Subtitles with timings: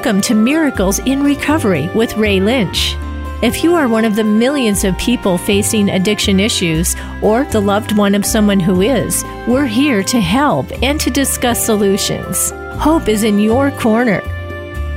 [0.00, 2.96] Welcome to Miracles in Recovery with Ray Lynch.
[3.42, 7.94] If you are one of the millions of people facing addiction issues or the loved
[7.98, 12.50] one of someone who is, we're here to help and to discuss solutions.
[12.80, 14.22] Hope is in your corner.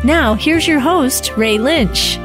[0.05, 2.15] Now, here's your host, Ray Lynch.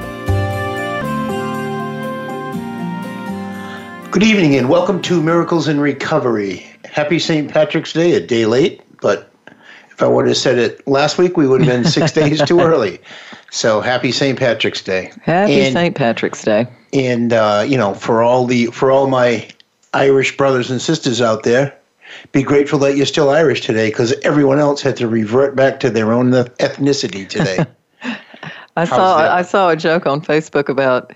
[4.13, 6.65] Good evening and welcome to Miracles in Recovery.
[6.85, 7.51] Happy St.
[7.51, 9.33] Patrick's Day, a day late, but
[9.99, 12.61] if I would have said it last week, we would have been six days too
[12.61, 13.01] early.
[13.51, 14.39] So happy St.
[14.39, 15.11] Patrick's Day.
[15.23, 15.97] Happy St.
[15.97, 16.69] Patrick's Day.
[16.93, 19.49] And uh, you know, for all the for all my
[19.95, 21.77] Irish brothers and sisters out there,
[22.31, 25.91] be grateful that you're still Irish today, because everyone else had to revert back to
[25.91, 27.67] their own ethnicity today.
[28.77, 31.13] I saw I saw a joke on Facebook about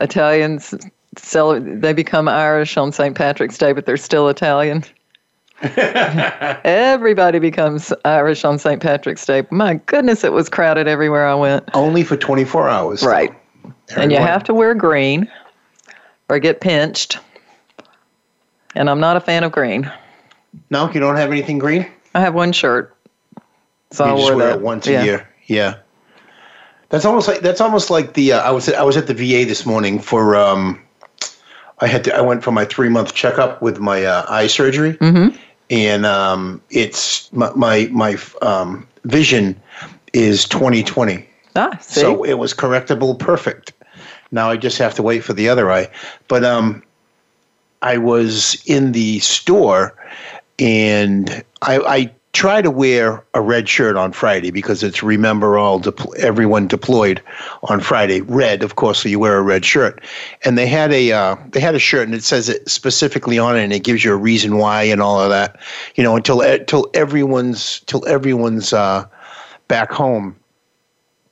[0.00, 0.74] Italians.
[1.18, 3.14] Cel- they become Irish on St.
[3.14, 4.82] Patrick's Day, but they're still Italian.
[6.64, 8.82] Everybody becomes Irish on St.
[8.82, 9.46] Patrick's Day.
[9.50, 11.68] My goodness, it was crowded everywhere I went.
[11.74, 13.04] Only for 24 hours.
[13.04, 13.32] Right.
[13.96, 15.30] And you have to wear green
[16.28, 17.18] or get pinched.
[18.74, 19.90] And I'm not a fan of green.
[20.70, 21.90] No, you don't have anything green?
[22.14, 22.96] I have one shirt.
[23.90, 24.56] So you I just wear that.
[24.56, 25.02] it once yeah.
[25.02, 25.28] a year.
[25.46, 25.76] Yeah.
[26.88, 29.48] That's almost like that's almost like the uh, I was I was at the VA
[29.48, 30.80] this morning for um
[31.80, 34.94] I had to I went for my 3 month checkup with my uh, eye surgery.
[34.94, 35.36] Mm-hmm
[35.70, 39.60] and um, it's my my, my um, vision
[40.12, 41.26] is 2020.
[41.56, 42.00] Ah, see?
[42.00, 43.72] so it was correctable, perfect.
[44.30, 45.88] Now I just have to wait for the other eye.
[46.28, 46.82] But um,
[47.82, 49.94] I was in the store,
[50.58, 55.80] and I, I try to wear a red shirt on Friday because it's remember all
[56.18, 57.22] everyone deployed
[57.62, 58.20] on Friday.
[58.22, 60.02] Red, of course, so you wear a red shirt.
[60.44, 63.56] And they had a uh, they had a shirt and it says it specifically on
[63.56, 65.58] it and it gives you a reason why and all of that.
[65.94, 69.06] You know, until until everyone's till everyone's uh,
[69.68, 70.36] back home.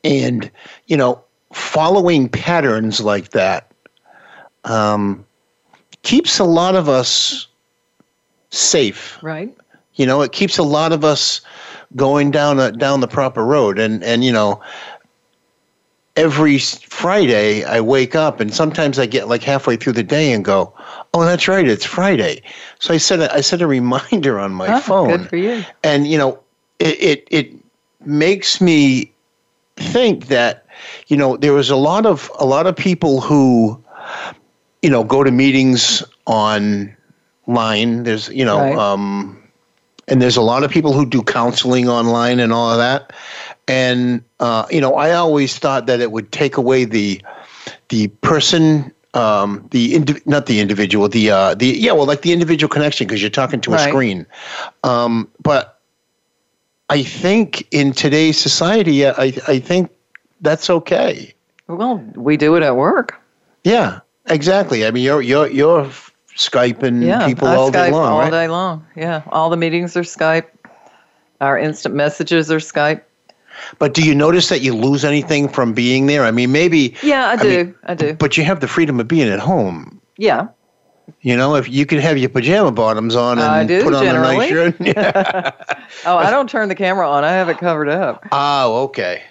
[0.04, 0.50] And
[0.86, 1.22] you know,
[1.52, 3.70] following patterns like that
[4.64, 5.26] um,
[6.02, 7.48] keeps a lot of us
[8.50, 9.18] safe.
[9.20, 9.52] Right
[10.02, 11.40] you know, it keeps a lot of us
[11.94, 13.78] going down a, down the proper road.
[13.78, 14.60] And and you know,
[16.16, 20.44] every Friday I wake up and sometimes I get like halfway through the day and
[20.44, 20.74] go,
[21.14, 22.42] "Oh, that's right, it's Friday."
[22.80, 25.08] So I set a, I set a reminder on my oh, phone.
[25.18, 25.64] Good for you.
[25.84, 26.40] And you know,
[26.80, 27.52] it, it it
[28.04, 29.12] makes me
[29.76, 30.66] think that
[31.06, 33.80] you know there was a lot of a lot of people who
[34.82, 36.96] you know go to meetings online.
[38.02, 38.58] There's you know.
[38.58, 38.76] Right.
[38.76, 39.38] Um,
[40.08, 43.12] and there's a lot of people who do counseling online and all of that.
[43.68, 47.22] And uh, you know, I always thought that it would take away the
[47.88, 52.32] the person um, the indi- not the individual, the uh, the yeah, well, like the
[52.32, 53.86] individual connection because you're talking to right.
[53.86, 54.26] a screen.
[54.84, 55.80] Um, but
[56.88, 59.90] I think in today's society, I I think
[60.40, 61.34] that's okay.
[61.68, 63.20] Well, we do it at work.
[63.64, 64.86] Yeah, exactly.
[64.86, 65.90] I mean, you're you're you're
[66.36, 68.12] Skyping yeah, people I all Skype day long.
[68.12, 68.30] All right?
[68.30, 68.86] day long.
[68.96, 69.22] Yeah.
[69.28, 70.46] All the meetings are Skype.
[71.40, 73.02] Our instant messages are Skype.
[73.78, 76.24] But do you notice that you lose anything from being there?
[76.24, 76.96] I mean, maybe.
[77.02, 77.64] Yeah, I, I do.
[77.64, 78.14] Mean, I do.
[78.14, 80.00] But you have the freedom of being at home.
[80.16, 80.48] Yeah.
[81.20, 84.36] You know, if you could have your pajama bottoms on and do, put on generally.
[84.36, 84.76] a nice shirt.
[84.80, 85.50] Yeah.
[86.06, 87.24] oh, I don't turn the camera on.
[87.24, 88.26] I have it covered up.
[88.32, 89.22] Oh, okay.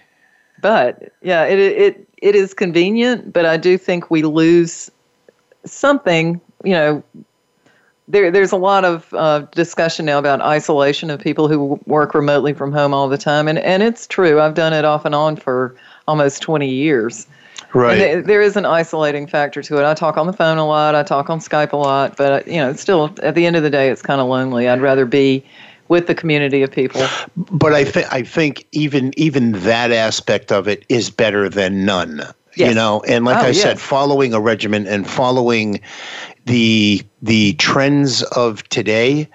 [0.61, 4.91] But yeah, it it it is convenient, but I do think we lose
[5.65, 7.03] something you know,
[8.07, 12.53] there, there's a lot of uh, discussion now about isolation of people who work remotely
[12.53, 14.39] from home all the time, and and it's true.
[14.39, 15.75] I've done it off and on for
[16.07, 17.27] almost 20 years.
[17.73, 17.95] Right.
[17.95, 19.85] Th- there is an isolating factor to it.
[19.85, 20.93] I talk on the phone a lot.
[20.93, 23.69] I talk on Skype a lot, but you know, still at the end of the
[23.69, 24.67] day, it's kind of lonely.
[24.67, 25.45] I'd rather be
[25.87, 27.05] with the community of people.
[27.35, 32.23] But I think I think even even that aspect of it is better than none.
[32.55, 32.69] Yes.
[32.69, 33.61] You know, and like oh, I yes.
[33.61, 35.79] said, following a regimen and following
[36.45, 39.29] the the trends of today,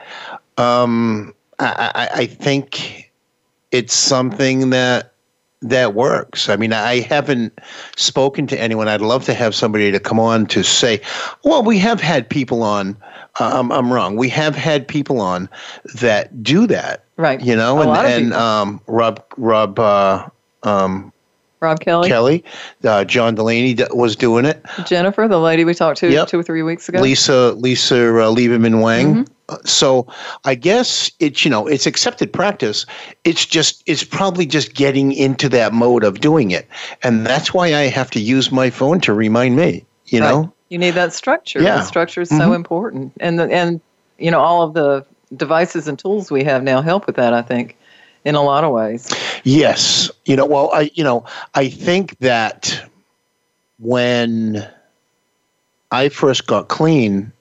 [0.59, 3.13] um, I, I think
[3.71, 5.13] it's something that
[5.63, 6.49] that works.
[6.49, 7.59] I mean, I haven't
[7.97, 8.89] spoken to anyone.
[8.89, 11.01] I'd love to have somebody to come on to say,
[11.45, 12.97] well, we have had people on.
[13.41, 14.17] Uh, I'm, I'm wrong.
[14.17, 15.49] We have had people on
[15.95, 17.05] that do that.
[17.17, 17.41] Right.
[17.41, 20.29] You know, A and, and um, Rob Rob uh,
[20.63, 21.13] um,
[21.61, 22.09] Rob Kelly.
[22.09, 22.45] Kelly.
[22.85, 24.65] Uh, John Delaney was doing it.
[24.85, 26.29] Jennifer, the lady we talked to yep.
[26.29, 27.01] two or three weeks ago.
[27.01, 29.07] Lisa Lisa uh, Lieberman Wang.
[29.07, 29.33] Mm-hmm.
[29.49, 30.07] Uh, so
[30.45, 32.85] I guess it's you know it's accepted practice.
[33.25, 36.69] It's just it's probably just getting into that mode of doing it,
[37.03, 39.87] and that's why I have to use my phone to remind me.
[40.07, 40.31] You right.
[40.31, 41.63] know, you need that structure.
[41.63, 41.77] Yeah.
[41.77, 42.41] The structure is mm-hmm.
[42.41, 43.81] so important, and the, and
[44.19, 47.33] you know all of the devices and tools we have now help with that.
[47.33, 47.77] I think
[48.27, 49.09] in a lot of ways.
[49.45, 50.11] Yes.
[50.27, 51.25] You know, well, I you know,
[51.55, 52.79] I think that
[53.79, 54.69] when
[55.93, 57.33] I first got clean,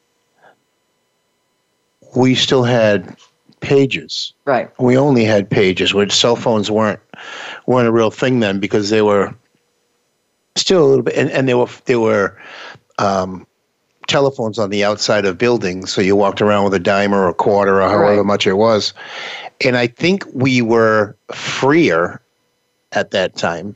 [2.16, 3.18] we still had
[3.62, 4.34] pages.
[4.46, 4.70] Right.
[4.80, 7.00] We only had pages, which cell phones weren't
[7.66, 9.34] weren't a real thing then because they were
[10.56, 12.40] still a little bit, and, and they were they were
[13.00, 13.48] um,
[14.08, 17.34] telephones on the outside of buildings, so you walked around with a dime or a
[17.34, 18.26] quarter or however Right.
[18.26, 18.94] much it was.
[19.64, 22.22] And I think we were freer
[22.92, 23.76] at that time,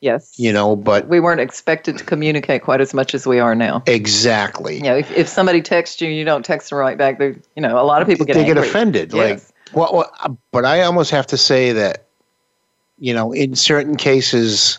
[0.00, 0.32] Yes.
[0.36, 3.82] you know, but we weren't expected to communicate quite as much as we are now.
[3.86, 4.76] exactly.
[4.76, 7.18] You know, if, if somebody texts you, you don't text them right back.
[7.18, 8.68] They, you know, a lot of people get they get angry.
[8.68, 9.12] offended.
[9.14, 9.52] Like, Yes.
[9.72, 12.04] well, well, uh, but I almost have to say that,
[12.98, 14.78] you know, in certain cases,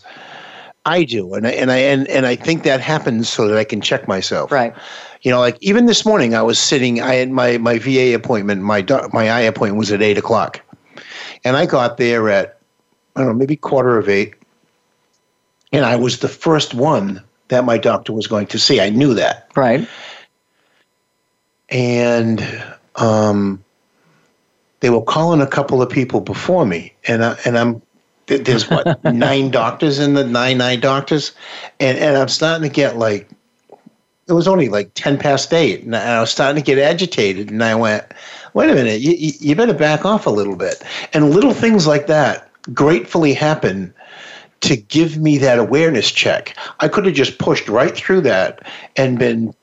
[0.88, 3.66] I do, and I, and I and, and I think that happens so that I
[3.66, 4.52] can check myself.
[4.52, 4.74] Right.
[5.22, 7.02] You know, like even this morning, I was sitting.
[7.02, 8.62] I had my my VA appointment.
[8.62, 10.62] My my eye appointment was at eight o'clock,
[11.44, 12.58] and I got there at
[13.16, 14.36] I don't know, maybe quarter of eight,
[15.74, 18.80] and I was the first one that my doctor was going to see.
[18.80, 19.88] I knew that Right.
[21.70, 22.42] and
[22.96, 23.64] um,
[24.80, 27.82] they were calling a couple of people before me, and I, and I'm
[28.28, 31.34] there's what nine doctors in the nine nine doctors,
[31.80, 33.30] and and I'm starting to get like
[34.28, 37.64] it was only like ten past eight, and I was starting to get agitated, and
[37.64, 38.06] I went,
[38.54, 40.84] wait a minute, you you you better back off a little bit,
[41.14, 43.94] and little things like that gratefully happen.
[44.62, 48.66] To give me that awareness check, I could have just pushed right through that
[48.96, 49.54] and been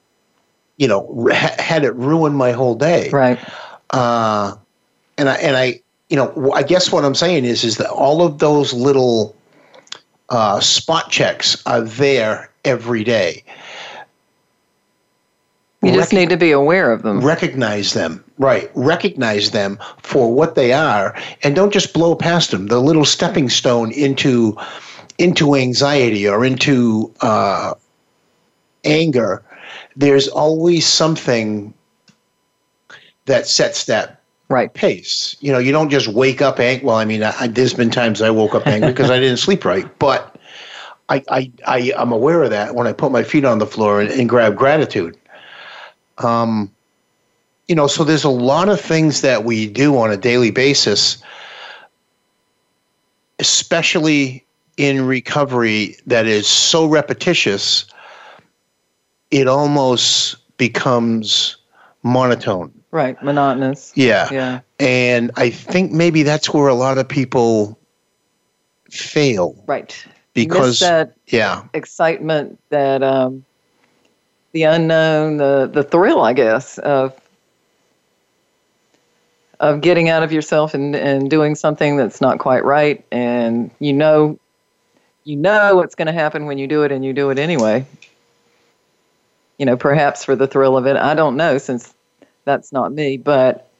[0.76, 3.11] you know, ha- had it ruin my whole day.
[3.11, 3.38] Right.
[3.90, 4.56] Uh,
[5.16, 5.81] and I and I,
[6.14, 9.34] you know, I guess what I'm saying is is that all of those little
[10.28, 13.43] uh, spot checks are there every day.
[15.82, 17.20] You just need to be aware of them.
[17.20, 18.70] recognize them, right?
[18.76, 22.69] Recognize them for what they are, and don't just blow past them.
[22.69, 24.56] The little stepping stone into
[25.19, 27.75] into anxiety or into uh,
[28.84, 29.43] anger.
[29.96, 31.75] There's always something
[33.25, 34.73] that sets that Right.
[34.73, 35.37] pace.
[35.41, 36.87] You know, you don't just wake up angry.
[36.87, 39.64] Well, I mean, I, there's been times I woke up angry because I didn't sleep
[39.64, 40.37] right, but
[41.08, 44.00] I, I, I, I'm aware of that when I put my feet on the floor
[44.00, 45.17] and, and grab gratitude.
[46.19, 46.70] Um,
[47.69, 51.23] you know, so there's a lot of things that we do on a daily basis,
[53.38, 54.44] especially
[54.76, 57.87] in recovery, that is so repetitious,
[59.31, 61.56] it almost becomes
[62.02, 62.73] monotone.
[62.94, 63.20] Right.
[63.25, 63.93] Monotonous.
[63.96, 64.29] Yeah.
[64.31, 64.61] Yeah.
[64.79, 67.76] And I think maybe that's where a lot of people
[68.88, 69.93] fail Right.
[70.35, 73.44] You miss because, that yeah, excitement, that um,
[74.52, 77.20] the unknown, the the thrill, I guess, of
[79.61, 83.93] of getting out of yourself and, and doing something that's not quite right, and you
[83.93, 84.38] know,
[85.23, 87.87] you know what's going to happen when you do it, and you do it anyway.
[89.58, 90.97] You know, perhaps for the thrill of it.
[90.97, 91.94] I don't know, since
[92.44, 93.70] that's not me, but.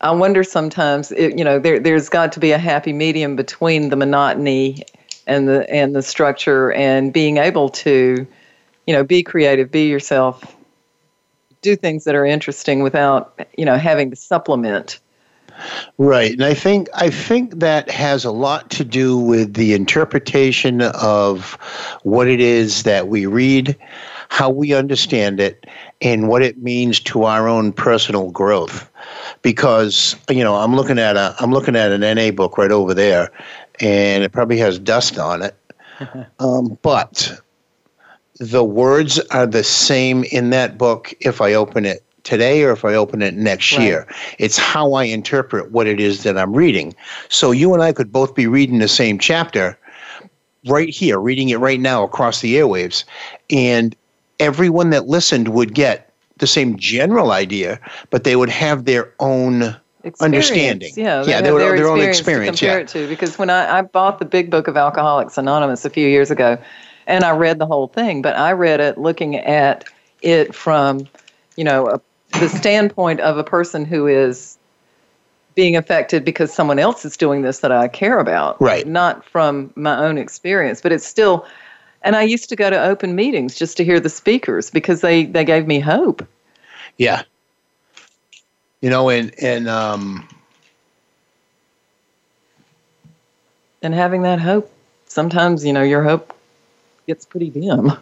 [0.00, 3.88] I wonder sometimes, it, you know, there, there's got to be a happy medium between
[3.88, 4.84] the monotony
[5.26, 8.26] and the and the structure and being able to
[8.86, 10.56] you know be creative be yourself
[11.62, 15.00] do things that are interesting without you know having to supplement
[15.98, 16.32] right.
[16.32, 21.52] And I think I think that has a lot to do with the interpretation of
[22.02, 23.76] what it is that we read,
[24.28, 25.64] how we understand it,
[26.00, 28.90] and what it means to our own personal growth.
[29.42, 32.94] Because you know, I'm looking at a I'm looking at an NA book right over
[32.94, 33.30] there,
[33.80, 35.56] and it probably has dust on it.
[36.38, 37.40] um, but
[38.40, 42.84] the words are the same in that book if I open it today or if
[42.84, 43.84] I open it next Right.
[43.84, 44.06] year.
[44.38, 46.94] It's how I interpret what it is that I'm reading.
[47.28, 49.78] So you and I could both be reading the same chapter
[50.66, 53.04] right here, reading it right now across the airwaves,
[53.50, 53.94] and
[54.40, 57.78] everyone that listened would get the same general idea,
[58.10, 60.20] but they would have their own experience.
[60.20, 60.92] Understanding.
[60.96, 62.82] yeah Yeah, they their- have their own to experience, compare yeah.
[62.82, 66.06] it to because when I, I bought the big book of alcoholics anonymous a few
[66.06, 66.58] years ago
[67.06, 69.84] and i read the whole thing but i read it looking at
[70.20, 71.08] it from
[71.56, 72.00] you know a,
[72.38, 74.58] the standpoint of a person who is
[75.54, 78.60] being affected because someone else is doing this that I care about.
[78.60, 78.84] Right.
[78.88, 81.46] Not from my own experience, but it's still
[82.04, 85.24] and I used to go to open meetings just to hear the speakers because they
[85.24, 86.26] they gave me hope.
[86.98, 87.22] Yeah.
[88.80, 90.28] You know, and and um,
[93.82, 94.72] And having that hope,
[95.06, 96.34] sometimes, you know, your hope
[97.06, 97.92] gets pretty dim.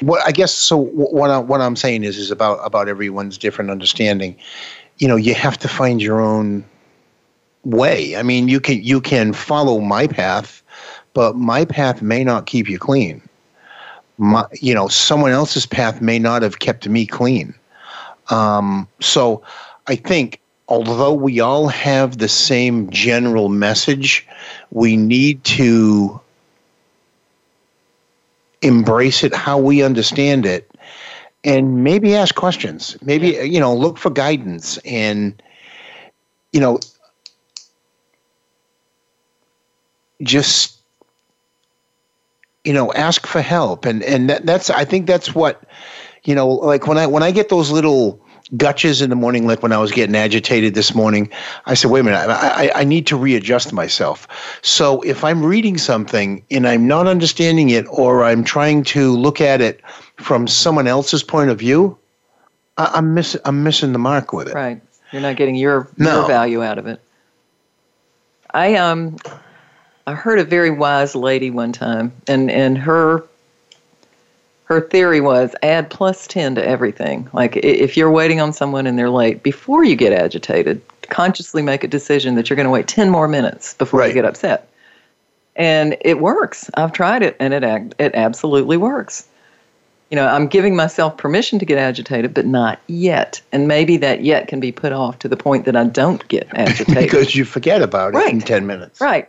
[0.00, 0.78] what I guess so.
[0.78, 4.36] What I, what I'm saying is is about about everyone's different understanding.
[4.98, 6.64] you know, you have to find your own
[7.64, 8.16] way.
[8.16, 10.62] I mean, you can you can follow my path,
[11.18, 13.20] but my path may not keep you clean.
[14.18, 17.52] My, you know, someone else's path may not have kept me clean.
[18.30, 19.42] Um, so,
[19.88, 24.28] I think although we all have the same general message,
[24.70, 26.20] we need to
[28.62, 30.70] embrace it how we understand it
[31.42, 35.40] and maybe ask questions maybe you know look for guidance and
[36.52, 36.80] you know
[40.24, 40.77] just
[42.68, 45.62] you know ask for help and and that, that's i think that's what
[46.24, 48.20] you know like when i when i get those little
[48.58, 51.30] gutches in the morning like when i was getting agitated this morning
[51.64, 54.28] i said wait a minute I, I, I need to readjust myself
[54.60, 59.40] so if i'm reading something and i'm not understanding it or i'm trying to look
[59.40, 59.80] at it
[60.16, 61.96] from someone else's point of view
[62.76, 64.82] I, i'm missing i'm missing the mark with it Right.
[65.10, 66.18] You're not getting your, No.
[66.18, 67.00] your value out of it.
[68.52, 69.16] I um
[70.08, 73.24] I heard a very wise lady one time and and her
[74.64, 77.28] her theory was add plus 10 to everything.
[77.34, 81.84] Like if you're waiting on someone and they're late, before you get agitated, consciously make
[81.84, 84.08] a decision that you're going to wait 10 more minutes before Right.
[84.08, 84.68] you get upset.
[85.56, 86.70] And it works.
[86.74, 89.26] I've tried it and it act, it absolutely works
[90.10, 93.42] you know, I'm giving myself permission to get agitated, but not yet.
[93.52, 96.48] And maybe that yet can be put off to the point that I don't get
[96.52, 97.02] agitated.
[97.04, 99.28] because you forget about it in 10 minutes right.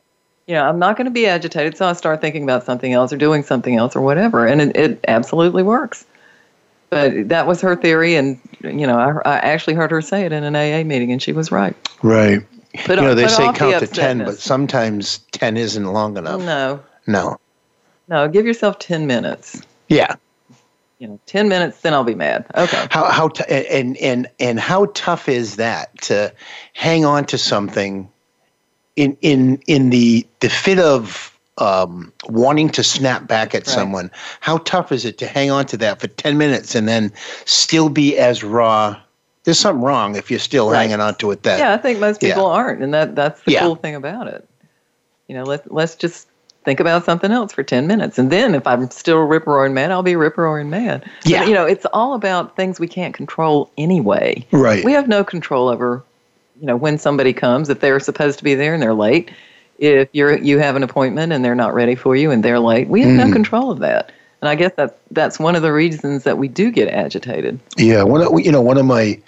[0.50, 3.13] You know, I'm not going to be agitated, so I start thinking about something else
[3.13, 4.48] or doing something else or whatever.
[4.48, 6.08] And it, it absolutely works.
[6.89, 8.15] But that was her theory.
[8.15, 11.22] And, you know, I, I actually heard her say it in an AA meeting, and
[11.22, 11.75] she was right.
[12.01, 12.41] right
[12.86, 16.18] Put you know they say off the count to 10 but sometimes 10 isn't long
[16.18, 17.38] enough No, no
[18.08, 19.62] no, give yourself 10 minutes.
[19.88, 20.15] yeah
[20.98, 22.46] You know, 10 minutes, then I'll be mad.
[22.56, 22.88] Okay.
[22.89, 26.34] how how t- and and and how tough is that to
[26.74, 28.10] hang on to something
[29.00, 33.74] in in in the the fit of um, wanting to snap back at Right.
[33.74, 37.12] someone how tough is it to hang on to that for 10 minutes and then
[37.46, 38.96] still be as raw
[39.44, 40.79] there's something wrong if you're still Right.
[40.82, 42.34] hanging on to it that Yeah, I think most Yeah.
[42.36, 43.62] people aren't, and that that's the Yeah.
[43.62, 44.48] cool thing about it.
[45.27, 46.27] You know, let's let's just
[46.65, 49.91] think about something else for ten minutes, and then if I'm still rip roaring mad,
[49.91, 51.03] I'll be rip roaring mad.
[51.24, 51.46] But, Yeah.
[51.46, 54.46] you know, it's all about things we can't control anyway.
[54.51, 56.03] right We have no control over,
[56.60, 59.32] you know, when somebody comes if they're supposed to be there and they're late.
[59.78, 62.89] If you're you have an appointment and they're not ready for you and they're late,
[62.89, 63.34] we have no Mhm.
[63.34, 64.12] control of that.
[64.42, 67.60] And I guess that that's one of the reasons that we do get agitated.
[67.78, 69.20] Yeah, one of, you know one of my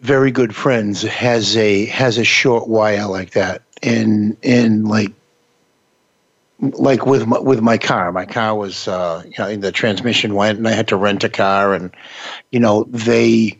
[0.00, 5.12] very good friends has a has a short wire like that, and and like
[6.60, 10.58] like with my, with my car, my car was uh, you know the transmission went,
[10.58, 11.90] and I had to rent a car, and
[12.50, 13.58] you know they.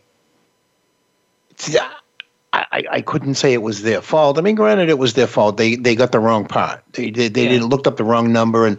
[2.70, 4.38] I, I- couldn't say it was their fault.
[4.38, 5.56] I mean, granted, it was their fault.
[5.56, 6.82] They they got the wrong part.
[6.92, 7.48] They they, they Yeah.
[7.50, 8.78] didn't looked up the wrong number and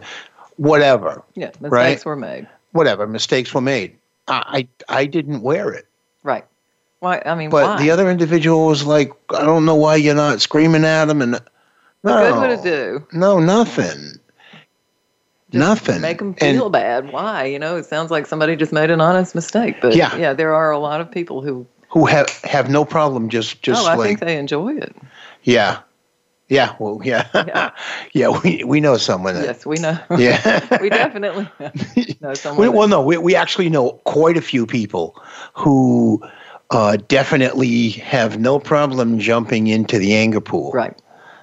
[0.56, 2.04] whatever Yeah, mistakes Right.
[2.04, 2.46] were made.
[2.72, 3.96] whatever mistakes were made.
[4.28, 5.86] I I, I didn't wear it.
[6.22, 6.44] Right.
[7.00, 7.20] Why?
[7.26, 7.82] I mean, But why?
[7.82, 11.20] the other individual was like, I don't know why you're not screaming at him.
[11.20, 11.40] And no,
[12.02, 13.06] What good would it do?
[13.12, 14.18] No, nothing.
[15.50, 16.00] Just nothing.
[16.00, 17.12] Make them And- feel bad.
[17.12, 17.44] Why?
[17.44, 19.76] You know, it sounds like somebody just made an honest mistake.
[19.82, 20.16] But Yeah.
[20.16, 21.66] yeah, there are a lot of people who.
[21.94, 24.94] Who have have no problem just just oh, I like think they enjoy it.
[25.44, 25.78] yeah,
[26.48, 27.70] yeah, well yeah, Yeah.
[28.12, 28.28] yeah.
[28.42, 29.98] we we know someone that Yes, we know.
[30.18, 30.78] yeah.
[30.82, 31.48] we definitely
[32.20, 32.72] know We, someone.
[32.74, 35.14] well, no, we, we actually know quite a few people
[35.54, 36.20] who
[36.70, 40.72] uh, definitely have no problem jumping into the anger pool.
[40.72, 41.00] right.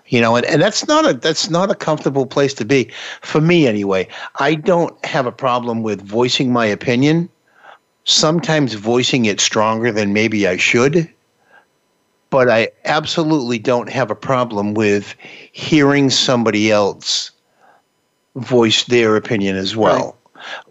[0.07, 2.91] you know and, and that's not a that's not a comfortable place to be
[3.21, 4.05] for me anyway
[4.39, 7.29] i don't have a problem with voicing my opinion
[8.03, 11.07] sometimes voicing it stronger than maybe i should
[12.29, 15.15] but i absolutely don't have a problem with
[15.51, 17.31] hearing somebody else
[18.35, 20.17] voice their opinion as well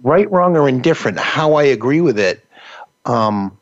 [0.03, 2.45] right, wrong or indifferent how i agree with it
[3.07, 3.57] um,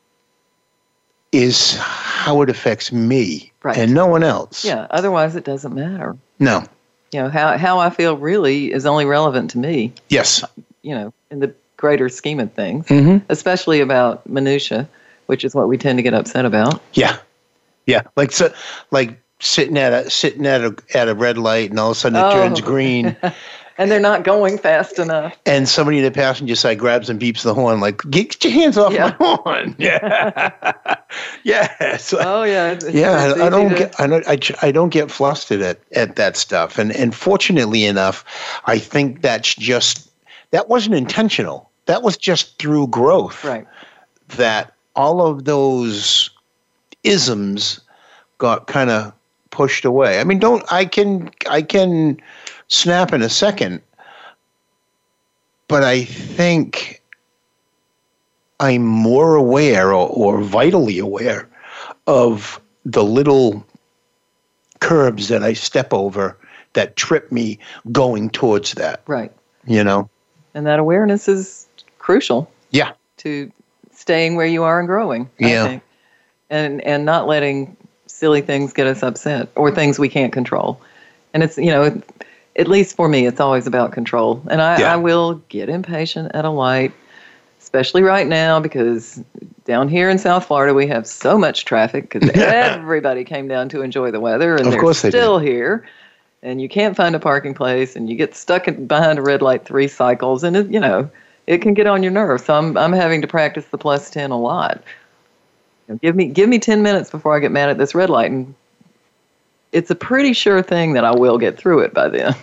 [1.32, 3.76] is how it affects me Right.
[3.76, 4.86] and no one else Yeah.
[4.90, 6.16] Otherwise, it doesn't matter.
[6.38, 6.64] no
[7.12, 9.92] You know how how I feel really is only relevant to me.
[10.08, 10.42] Yes.
[10.82, 13.24] You know, in the greater scheme of things, Mm-hmm.
[13.30, 14.86] especially about minutia,
[15.26, 16.82] which is what we tend to get upset about.
[16.92, 17.16] Yeah.
[17.86, 18.02] Yeah.
[18.16, 18.52] Like so,
[18.90, 22.00] like sitting at a sitting at a at a red light, and all of a
[22.00, 22.32] sudden it Oh.
[22.32, 23.16] turns green,
[23.80, 25.36] And they're not going fast enough.
[25.46, 28.76] and somebody in the passenger side grabs and beeps the horn, like "Get your hands
[28.76, 29.14] off Yeah.
[29.20, 30.50] my horn!" Yeah.
[31.44, 31.96] yeah.
[31.96, 32.72] So, Oh yeah.
[32.72, 33.30] It's, yeah.
[33.30, 36.36] it's I, don't to- get I don't I, I don't get flustered at at that
[36.36, 38.24] stuff, and and fortunately enough,
[38.66, 40.10] I think that's just
[40.50, 41.67] that wasn't intentional.
[41.88, 43.44] That was just through growth.
[43.44, 43.66] Right.
[44.36, 46.28] that all of those
[47.02, 47.80] isms
[48.36, 49.12] got kind of
[49.50, 50.20] pushed away.
[50.20, 52.20] I mean, don't I can I can
[52.68, 53.80] snap in a second,
[55.66, 57.00] but I think
[58.60, 61.48] I'm more aware or, or vitally aware
[62.06, 63.64] of the little
[64.80, 66.36] curbs that I step over
[66.74, 67.58] that trip me
[67.92, 69.02] going towards that.
[69.06, 69.32] Right.
[69.66, 70.10] You know?
[70.54, 71.67] And that awareness is
[72.08, 72.50] crucial.
[72.70, 72.92] Yeah.
[73.18, 73.52] To
[73.92, 75.28] staying where you are and growing.
[75.38, 75.64] Yeah.
[75.64, 75.82] I think.
[76.48, 80.80] And and not letting silly things get us upset or things we can't control.
[81.34, 82.00] And it's you know,
[82.56, 84.42] at least for me, it's always about control.
[84.50, 84.94] And I, Yeah.
[84.94, 86.92] I will get impatient at a light,
[87.60, 89.22] especially right now because
[89.66, 93.82] down here in South Florida we have so much traffic because everybody came down to
[93.82, 95.86] enjoy the weather and Of they're course they still here.
[96.42, 99.64] And you can't find a parking place, and you get stuck behind a red light
[99.64, 101.10] three cycles, and it, you know
[101.48, 102.44] it can get on your nerves.
[102.44, 104.84] So I'm I'm having to practice the plus ten a lot.
[105.88, 108.10] You know, give me give me ten minutes before I get mad at this red
[108.10, 108.54] light, and
[109.72, 112.34] it's a pretty sure thing that I will get through it by then,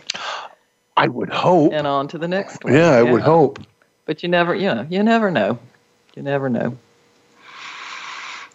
[0.97, 1.71] I would hope.
[1.71, 2.73] and on to the next one.
[2.73, 3.59] Yeah, I would hope.
[4.05, 5.59] But you never, you know, you never know.
[6.15, 6.75] You never know.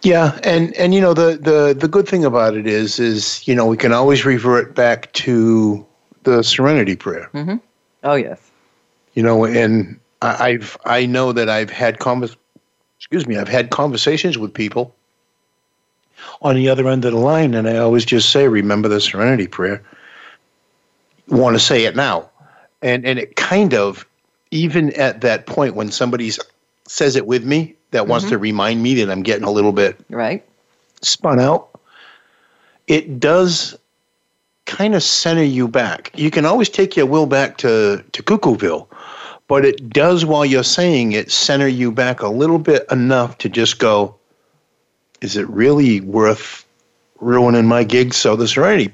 [0.02, 3.54] Yeah, and and you know the the the good thing about it is is you
[3.54, 5.86] know we can always revert back to
[6.24, 7.30] the Serenity Prayer.
[7.34, 7.56] Mm-hmm.
[8.02, 8.50] Oh yes.
[9.14, 12.36] You know, and I've I know that I've had convers
[12.98, 14.94] excuse me, I've had conversations with people
[16.42, 19.46] on the other end of the line, and I always just say, "Remember the Serenity
[19.46, 19.82] Prayer."
[21.28, 22.28] Want to say it now,
[22.82, 24.06] and and it kind of
[24.50, 26.32] even at that point when somebody
[26.86, 28.34] says it with me that wants mm-hmm.
[28.34, 30.44] to remind me that I'm getting a little bit Right.
[31.02, 31.68] spun out,
[32.86, 33.76] it does
[34.66, 36.10] kind of center you back.
[36.14, 38.86] You can always take your will back to, to Cuckooville,
[39.50, 43.48] but it does, while you're saying it, center you back a little bit enough to
[43.48, 44.14] just go,
[45.22, 46.64] is it really worth
[47.18, 48.14] ruining my gig?
[48.14, 48.92] So the Serenity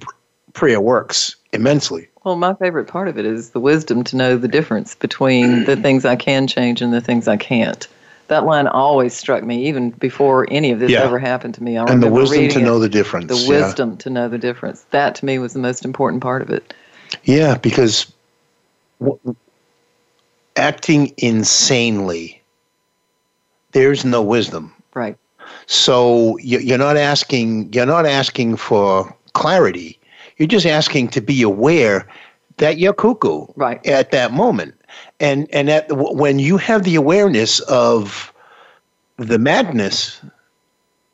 [0.54, 2.08] Prayer works immensely.
[2.24, 5.76] Well, my favorite part of it is the wisdom to know the difference between the
[5.76, 7.86] things I can change and the things I can't.
[8.28, 11.02] That line always struck me, even before any of this Yeah.
[11.02, 11.76] ever happened to me.
[11.76, 12.62] I And the wisdom to it.
[12.62, 13.26] know the difference.
[13.26, 13.60] the yeah.
[13.62, 14.86] wisdom to know the difference.
[14.90, 16.72] That to me was the most important part of it.
[17.24, 18.10] Yeah, because
[18.98, 19.18] w-
[20.56, 22.42] acting insanely,
[23.72, 24.72] there's no wisdom.
[24.94, 25.16] Right.
[25.66, 27.72] So you- you're not asking.
[27.72, 29.98] You're not asking for clarity.
[30.38, 32.06] You're just asking to be aware
[32.58, 33.84] that you're cuckoo Right.
[33.86, 34.74] at that moment,
[35.20, 38.32] and and at when you have the awareness of
[39.18, 40.20] the madness,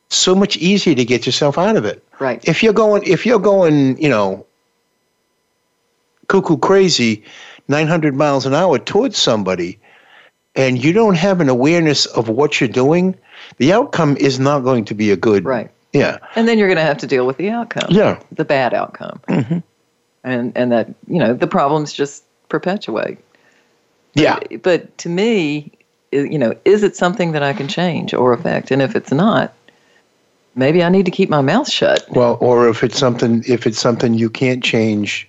[0.09, 2.39] so much easier to get yourself out of it Right.
[2.43, 4.45] if you're going if you're going you know
[6.27, 7.23] cuckoo crazy
[7.67, 9.79] 900 miles an hour towards somebody
[10.55, 13.15] and you don't have an awareness of what you're doing
[13.57, 15.69] the outcome is not going to be a good Right.
[15.93, 17.87] yeah And then you're going to have to deal with the outcome.
[17.89, 19.19] yeah The bad outcome.
[19.27, 19.59] Mm-hmm.
[20.25, 23.17] And and that, you know, the problems just perpetuate.
[24.13, 25.71] yeah But to me,
[26.11, 28.71] you know, is it something that I can change or affect?
[28.71, 29.53] And if it's not,
[30.55, 32.05] maybe I need to keep my mouth shut.
[32.11, 35.27] well or if it's something if it's something you can't change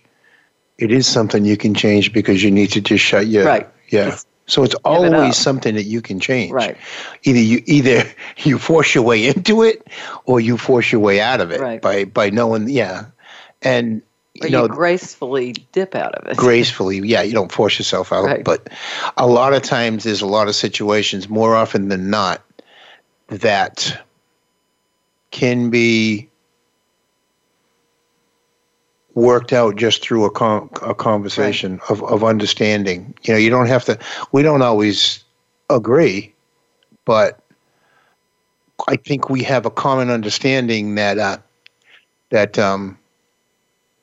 [0.78, 3.68] it is something you can change because you need to just shut your Right.
[3.88, 6.76] yeah Just so it's it always something that you can change Right.
[7.22, 8.04] either you either
[8.38, 9.87] you force your way into it
[10.24, 11.80] or you force your way out of it Right.
[11.80, 13.06] by by knowing yeah
[13.62, 14.02] and
[14.34, 16.37] you know you gracefully dip out of it.
[16.37, 18.44] gracefully yeah you don't force yourself out Right.
[18.44, 18.68] but
[19.16, 22.42] a lot of times there's a lot of situations more often than not
[23.28, 23.96] that
[25.30, 26.28] can be
[29.14, 33.14] worked out just through a, con- a conversation of, of understanding.
[33.22, 33.98] You know you don't have to
[34.33, 35.24] we don't always
[35.70, 36.33] agree
[37.07, 37.40] but
[38.87, 41.38] i think we have a common understanding that uh,
[42.31, 42.98] that um,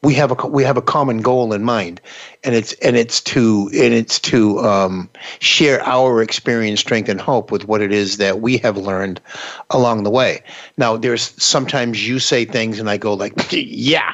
[0.03, 2.01] we have a we have a common goal in mind,
[2.43, 7.51] and it's and it's to and it's to um, share our experience, strength, and hope
[7.51, 9.21] with what it is that we have learned
[9.69, 10.41] along the way.
[10.77, 14.13] Now, there's sometimes you say things, and I go like, yeah,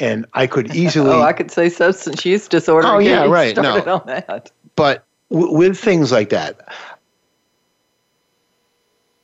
[0.00, 2.86] and I could oh, easily, Oh, I could say substance use disorder.
[2.88, 3.80] Oh, yeah, right, no.
[3.80, 4.50] on that.
[4.76, 6.60] but w- with things like that.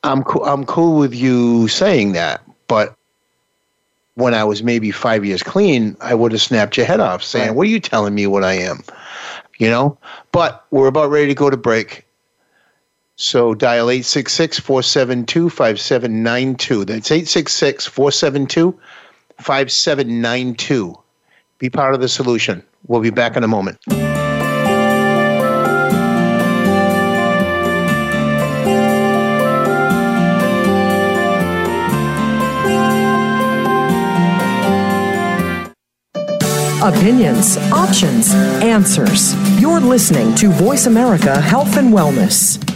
[0.05, 0.45] I'm cool.
[0.45, 2.95] I'm cool with you saying that, but
[4.15, 7.49] when I was maybe five years clean, I would have snapped your head off, saying,
[7.49, 7.57] Right.
[7.57, 8.85] "What are you telling me what I am?"
[9.59, 9.99] You know.
[10.31, 12.05] But we're about ready to go to break.
[13.17, 16.87] So dial 866-472-5792.
[16.87, 17.11] That's
[19.39, 20.97] 5792.
[21.59, 22.63] Be part of the solution.
[22.87, 23.79] We'll be back in a moment.
[36.83, 39.35] Opinions, options, answers.
[39.61, 42.76] You're listening to Voice America Health and Wellness.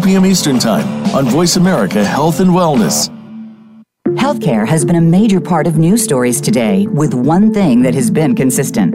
[0.00, 0.24] 2 p.m.
[0.24, 3.10] Eastern Time on Voice America Health and Wellness.
[4.16, 8.10] Healthcare has been a major part of news stories today, with one thing that has
[8.10, 8.94] been consistent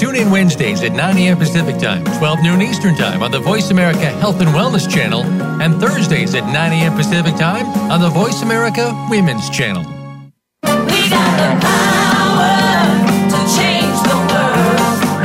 [0.00, 1.36] Tune in Wednesdays at 9 a.m.
[1.36, 5.22] Pacific Time, 12 noon Eastern Time on the Voice America Health and Wellness Channel,
[5.60, 6.96] and Thursdays at 9 a.m.
[6.96, 9.84] Pacific Time on the Voice America Women's Channel.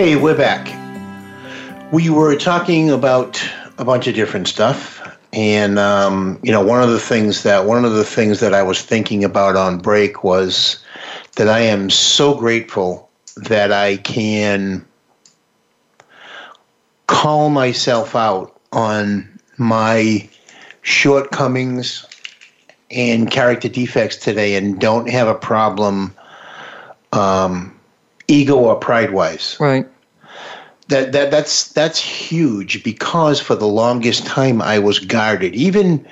[0.00, 0.66] Hey, we're back.
[1.92, 3.38] We were talking about
[3.76, 7.84] a bunch of different stuff, and um, you know, one of the things that one
[7.84, 10.82] of the things that I was thinking about on break was
[11.36, 14.86] that I am so grateful that I can
[17.06, 20.26] call myself out on my
[20.80, 22.06] shortcomings
[22.90, 26.16] and character defects today, and don't have a problem.
[27.12, 27.78] Um,
[28.30, 29.56] ego or pride wise.
[29.60, 29.86] Right.
[30.88, 35.54] That that that's that's huge because for the longest time I was guarded.
[35.54, 36.04] Even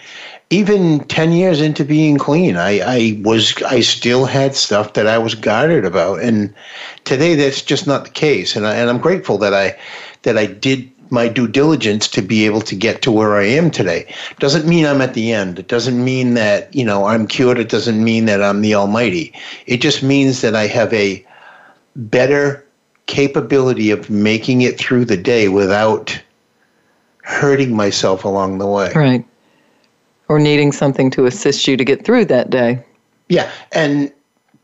[0.51, 5.19] even 10 years into being clean, I, I was I still had stuff that I
[5.19, 6.21] was guarded about.
[6.21, 6.55] And
[7.05, 8.57] today that's just not the case.
[8.57, 9.77] And I, and I'm grateful that I
[10.23, 13.71] that I did my due diligence to be able to get to where I am
[13.71, 14.13] today.
[14.39, 15.59] Doesn't mean I'm at the end.
[15.59, 17.59] It doesn't mean that, you know, I'm cured.
[17.59, 19.33] It doesn't mean that I'm the almighty.
[19.67, 21.25] It just means that I have a
[21.99, 22.65] better
[23.07, 26.19] capability of making it through the day without
[27.23, 28.93] hurting myself along the way.
[28.95, 29.25] Right.
[30.29, 32.83] Or needing something to assist you to get through that day.
[33.29, 33.51] Yeah.
[33.73, 34.13] And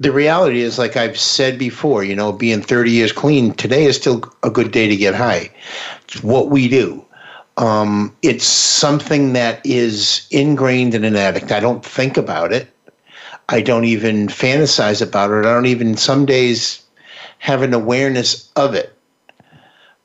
[0.00, 3.96] the reality is, like I've said before, you know, being 30 years clean, today is
[3.96, 5.50] still a good day to get high.
[6.04, 7.04] It's what we do.
[7.56, 11.52] Um, it's something that is ingrained in an addict.
[11.52, 12.68] I don't think about it.
[13.48, 15.44] I don't even fantasize about it.
[15.46, 16.83] I don't even, some days,
[17.38, 18.96] have an awareness of it.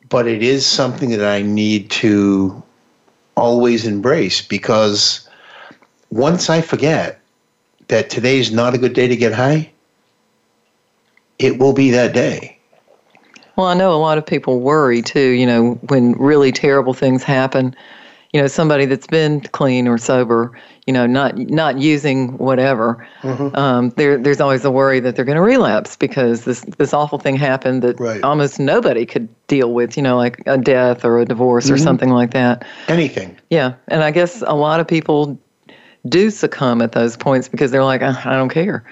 [0.10, 2.64] But it is something that I need to
[3.36, 5.28] always embrace because
[6.10, 7.22] once I forget
[7.88, 9.72] that today's not a good day to get high,
[11.38, 12.58] it will be that day.
[13.56, 17.24] Well, I know a lot of people worry too, you know, when really terrible things
[17.24, 17.76] happen.
[18.34, 20.52] you know, somebody that's been clean or sober,
[20.90, 23.56] you know, not not using whatever, Mm-hmm.
[23.56, 27.20] um, there there's always a worry that they're going to relapse because this this awful
[27.20, 28.24] thing happened that Right.
[28.24, 31.76] almost nobody could deal with, you know, like a death or a divorce Mm-hmm.
[31.76, 32.66] or something like that.
[32.88, 33.38] Anything.
[33.52, 35.38] Yeah, and I guess a lot of people
[36.08, 38.84] do succumb at those points because they're like, "Uh, I don't care.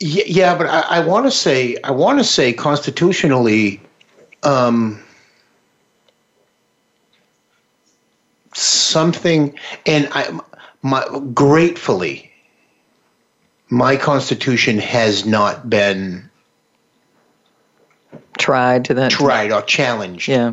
[0.00, 3.80] Yeah, yeah but I, I want to say I want to say constitutionally,
[4.42, 4.98] um,
[8.54, 10.40] something, and I,
[10.82, 12.30] my gratefully,
[13.68, 16.28] my constitution has not been
[18.38, 19.10] Tried to that.
[19.10, 20.52] tried or challenged, Yeah.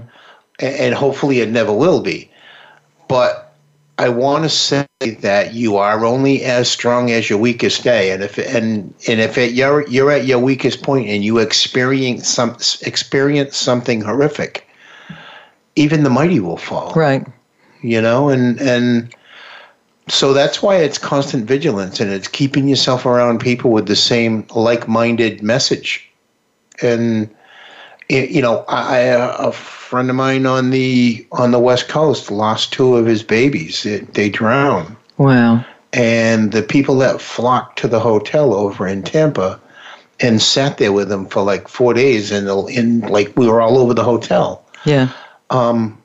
[0.60, 2.30] and, hopefully it never will be.
[3.08, 3.54] But
[3.98, 4.86] I want to say
[5.22, 9.38] that you are only as strong as your weakest day, and if and and if
[9.38, 14.68] it, you're you're at your weakest point and you experience some experience something horrific,
[15.76, 16.92] even the mighty will fall.
[16.96, 17.26] Right.
[17.82, 19.14] You know, and and
[20.08, 24.46] so that's why it's constant vigilance and it's keeping yourself around people with the same
[24.56, 26.08] like-minded message,
[26.82, 27.30] and
[28.08, 32.96] you know, I a friend of mine on the on the west coast lost two
[32.98, 33.82] of his babies.
[33.84, 35.65] They, they drowned, Wow.
[35.94, 39.60] and the people that flocked to the hotel over in Tampa
[40.20, 43.78] and sat there with him for like four days, and in like we were all
[43.80, 45.10] over the hotel Yeah.
[45.50, 45.98] Um,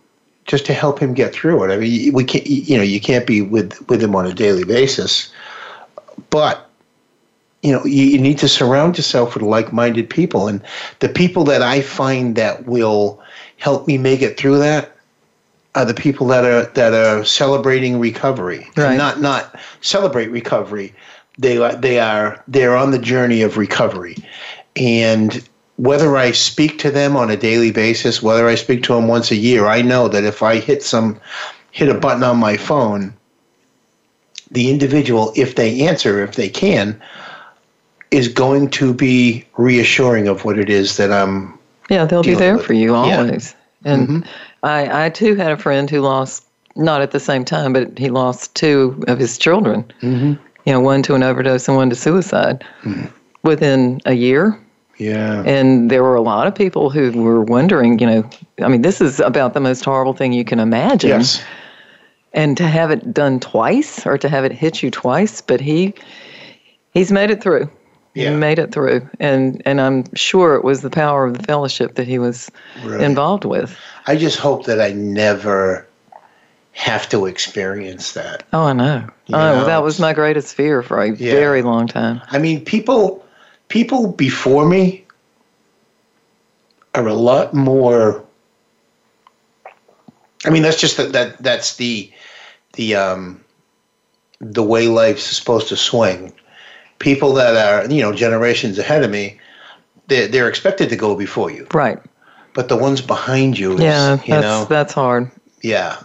[0.51, 1.73] just to help him get through it.
[1.73, 4.65] I mean, we can't, you know, you can't be with with him on a daily
[4.65, 5.33] basis,
[6.31, 6.69] but
[7.63, 10.61] you know, you, you need to surround yourself with like-minded people, and
[10.99, 13.23] the people that I find that will
[13.59, 14.97] help me make it through that
[15.77, 18.97] are the people that are that are celebrating recovery, right.
[18.97, 20.93] not not celebrate recovery.
[21.39, 24.17] They are they are they're on the journey of recovery,
[24.75, 25.49] and
[25.81, 29.31] whether I speak to them on a daily basis, whether I speak to them once
[29.31, 31.19] a year, I know that if I hit some
[31.71, 33.15] hit a button on my phone,
[34.51, 37.01] the individual, if they answer, if they can,
[38.11, 42.59] is going to be reassuring of what it is that I'm Yeah, they'll be there
[42.59, 43.07] with for you it.
[43.07, 43.19] Yeah.
[43.19, 43.55] always.
[43.83, 44.29] And
[44.63, 46.45] I, I too had a friend who lost,
[46.77, 49.91] not at the same time, but he lost two of his children.
[50.03, 50.35] Mm-hmm.
[50.67, 52.67] You know, one to an overdose and one to suicide
[53.43, 54.61] within a year.
[55.01, 58.31] Yeah And there were a lot of people who were wondering, you know,
[58.63, 61.11] I mean, this is about the most horrible thing you can imagine.
[61.11, 61.43] yes
[62.33, 65.95] And to have it done twice or to have it hit you twice, but he
[66.95, 67.69] he's made it through.
[68.15, 68.31] Yeah.
[68.31, 69.09] He made it through.
[69.19, 72.51] And and I'm sure it was the power of the fellowship that he was
[72.85, 73.01] Right.
[73.01, 73.77] involved with.
[74.07, 75.87] I just hope that I never
[76.73, 78.43] have to experience that.
[78.53, 79.05] Oh, I know.
[79.27, 81.33] You oh, know, that was my greatest fear for a Yeah.
[81.35, 82.21] very long time.
[82.31, 83.25] I mean, people
[83.71, 85.07] people before me
[86.95, 88.23] are a lot more.
[90.45, 92.13] I mean, that's just that that that's the
[92.75, 93.41] the um
[94.41, 96.35] the way life's supposed to swing.
[96.99, 99.39] People that are you know generations ahead of me,
[100.09, 101.99] they're, they're expected to go before you, Right.
[102.55, 105.31] but the ones behind you, is, Yeah, you that's know, that's hard.
[105.63, 106.03] yeah,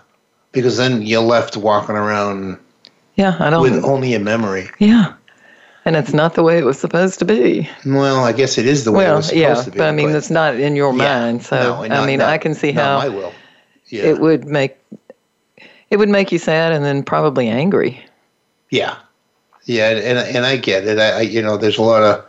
[0.54, 2.58] because then you're left walking around
[3.16, 4.70] Yeah, I don't with only a memory.
[4.80, 5.14] Yeah.
[5.88, 7.70] And it's not the way it was supposed to be.
[7.86, 9.78] Well, I guess it is the way it was supposed yeah, to be.
[9.78, 11.20] but I mean, it's not in your Yeah.
[11.20, 11.44] mind.
[11.44, 13.32] So No, I mean, not- I can see how my will.
[13.90, 14.04] Yeah.
[14.06, 14.78] it would make
[15.92, 18.04] it would make you sad and then probably angry.
[18.72, 18.96] yeah,
[19.66, 20.98] yeah, and and, and I get it.
[20.98, 22.26] I, I you know, there's a lot of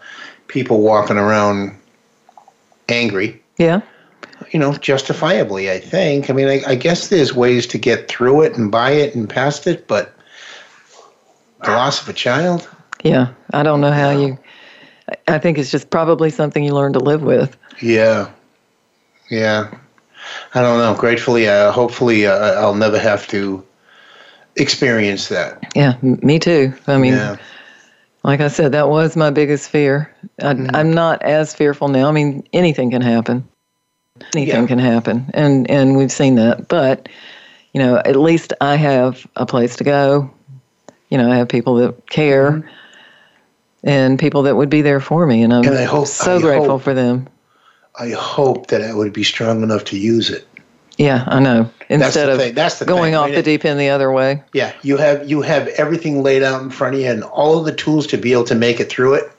[0.49, 1.75] people walking around
[2.91, 3.43] angry.
[3.57, 3.81] Yeah.
[4.51, 5.71] You know, justifiably.
[5.71, 6.29] I think.
[6.29, 9.27] I mean, I, I guess there's ways to get through it and by it and
[9.29, 10.15] past it, but
[11.65, 12.69] the loss of a child.
[13.09, 13.29] Yeah.
[13.53, 14.39] I don't know how you
[15.29, 17.57] I- think it's just probably something you learn to live with.
[17.81, 18.29] Yeah,
[19.31, 19.69] yeah.
[20.55, 20.95] I don't know.
[20.95, 23.63] Gratefully, uh, hopefully, uh, I'll never have to
[24.57, 25.63] experience that.
[25.75, 26.73] Yeah, me too.
[26.87, 27.37] I mean, Yeah.
[28.25, 30.11] like I said, that was my biggest fear.
[30.41, 30.75] I, Mm-hmm.
[30.75, 32.09] I'm not as fearful now.
[32.09, 33.47] I mean, anything can happen.
[34.35, 34.67] Anything Yeah.
[34.67, 36.69] can happen, and and we've seen that.
[36.69, 37.09] But
[37.75, 40.31] you know, at least I have a place to go.
[41.11, 42.67] You know, I have people that care,
[43.87, 45.65] and people that would be there for me, and I'm.
[45.65, 47.27] And hope- so I grateful hope- for them.
[47.99, 50.47] I hope that I would be strong enough to use it.
[50.99, 51.71] Yeah, I know.
[51.89, 52.55] Instead the of thing.
[52.55, 53.15] That's the going thing.
[53.15, 54.43] off I mean, the deep end the other way.
[54.53, 57.65] Yeah, you have you have everything laid out in front of you and all of
[57.65, 59.31] the tools to be able to make it through it.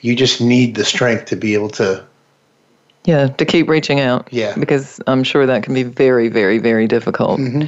[0.00, 2.04] You just need the strength to be able to.
[3.04, 4.28] Yeah, to keep reaching out.
[4.30, 4.54] Yeah.
[4.58, 7.40] Because I'm sure that can be very, very, very difficult.
[7.40, 7.62] Mm-hmm.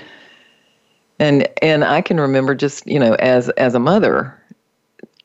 [1.19, 4.39] And and I can remember just you know as as a mother,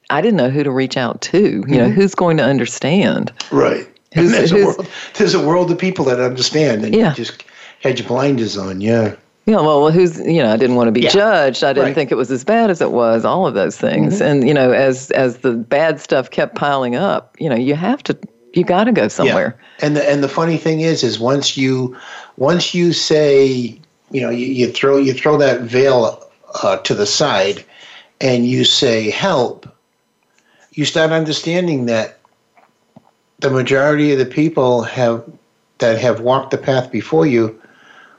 [0.10, 1.40] I didn't know who to reach out to.
[1.40, 1.74] You Mm-hmm.
[1.74, 3.32] know who's going to understand.
[3.52, 3.88] Right.
[4.14, 4.88] Who's- there's a world.
[5.16, 7.10] There's a world of people that understand, and Yeah.
[7.10, 7.44] you just
[7.82, 8.82] had your blinders on.
[8.82, 9.16] Yeah.
[9.46, 11.10] Yeah, well, who's you know, I didn't want to be Yeah.
[11.10, 11.64] judged.
[11.64, 11.96] I didn't Right.
[11.96, 13.24] think it was as bad as it was.
[13.26, 14.24] All of those things, Mm-hmm.
[14.24, 18.04] and you know, as as the bad stuff kept piling up, you know, you have
[18.04, 18.18] to,
[18.54, 19.56] you got to go somewhere.
[19.80, 19.86] Yeah.
[19.88, 21.96] And the and the funny thing is, is once you
[22.38, 23.78] once you say,
[24.12, 26.22] you know, you, you throw you throw that veil
[26.64, 27.64] uh, to the side,
[28.20, 29.66] and you say help,
[30.78, 32.20] you start understanding that
[33.40, 35.24] the majority of the people have
[35.80, 37.60] that have walked the path before you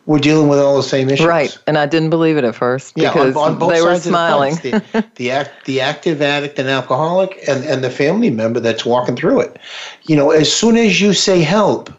[0.07, 1.27] were dealing with all the same issues.
[1.27, 3.93] Right, and I didn't believe it at first Yeah, because on, on both they were
[3.95, 4.57] the smiling.
[4.57, 4.83] fence.
[4.93, 9.15] The, the, act, the active addict and alcoholic, and, and the family member that's walking
[9.17, 9.57] through it.
[10.05, 11.91] You know, as soon as you say help,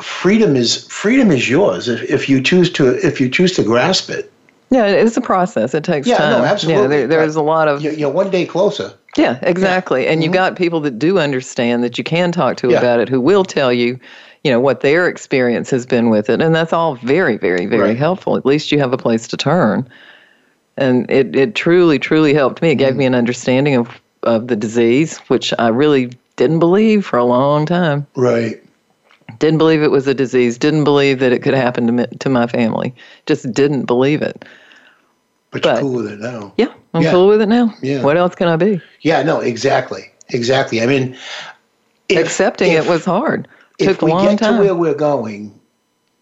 [0.00, 4.10] freedom is freedom is yours if, if you choose to if you choose to grasp
[4.10, 4.32] it.
[4.70, 5.74] yeah, it's a process.
[5.74, 6.44] It takes Yeah, no, time.
[6.44, 7.00] absolutely.
[7.00, 8.92] Yeah, there, there's a lot of You- You're one day closer.
[9.16, 10.06] Yeah, exactly.
[10.06, 12.72] And you've got people that do understand that you can talk to Mm-hmm.
[12.72, 12.78] Yeah.
[12.78, 13.98] about it who will tell you,
[14.42, 16.40] you know, what their experience has been with it.
[16.40, 17.96] And that's all very, very, very Right.
[17.96, 18.36] helpful.
[18.36, 19.86] At least you have a place to turn.
[20.78, 22.70] And it, it truly, truly helped me.
[22.70, 22.78] It Mm-hmm.
[22.78, 23.88] gave me an understanding of,
[24.22, 28.06] of the disease, which I really didn't believe for a long time.
[28.16, 28.62] Right.
[29.38, 30.56] Didn't believe it was a disease.
[30.56, 32.94] Didn't believe that it could happen to me, to my family.
[33.26, 34.44] Just didn't believe it.
[35.50, 36.52] But, you're cool with it now.
[36.56, 37.10] Yeah, I'm Yeah.
[37.10, 37.74] cool with it now.
[37.82, 38.02] Yeah.
[38.02, 38.80] What else can I be?
[39.00, 40.10] Yeah, no, exactly.
[40.28, 40.82] Exactly.
[40.82, 41.16] I mean,
[42.08, 43.48] if- Accepting if- it was hard.
[43.78, 44.54] if Took a long time.
[44.54, 45.58] If we get to where we're going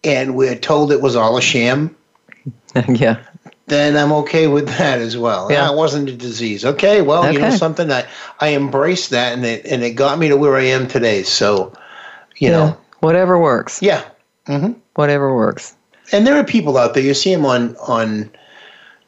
[0.03, 1.95] and we're told it was all a sham,
[2.87, 3.17] yeah.
[3.67, 5.51] then I'm okay with that as well.
[5.51, 5.67] Yeah.
[5.69, 6.63] Ah, it wasn't a disease.
[6.65, 7.57] Okay, well, you know Okay.
[7.57, 8.05] something, I,
[8.39, 11.23] I embraced that and it and it got me to where I am today.
[11.23, 11.73] So,
[12.37, 12.57] you Yeah.
[12.57, 13.81] know, Whatever works.
[13.81, 14.03] yeah.
[14.47, 14.73] Mm-hmm.
[14.95, 15.75] Whatever works.
[16.11, 18.29] And there are people out there, you see them on on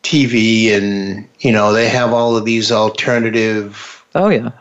[0.03, 4.51] TV and, you know, they have all of these alternative Oh yeah.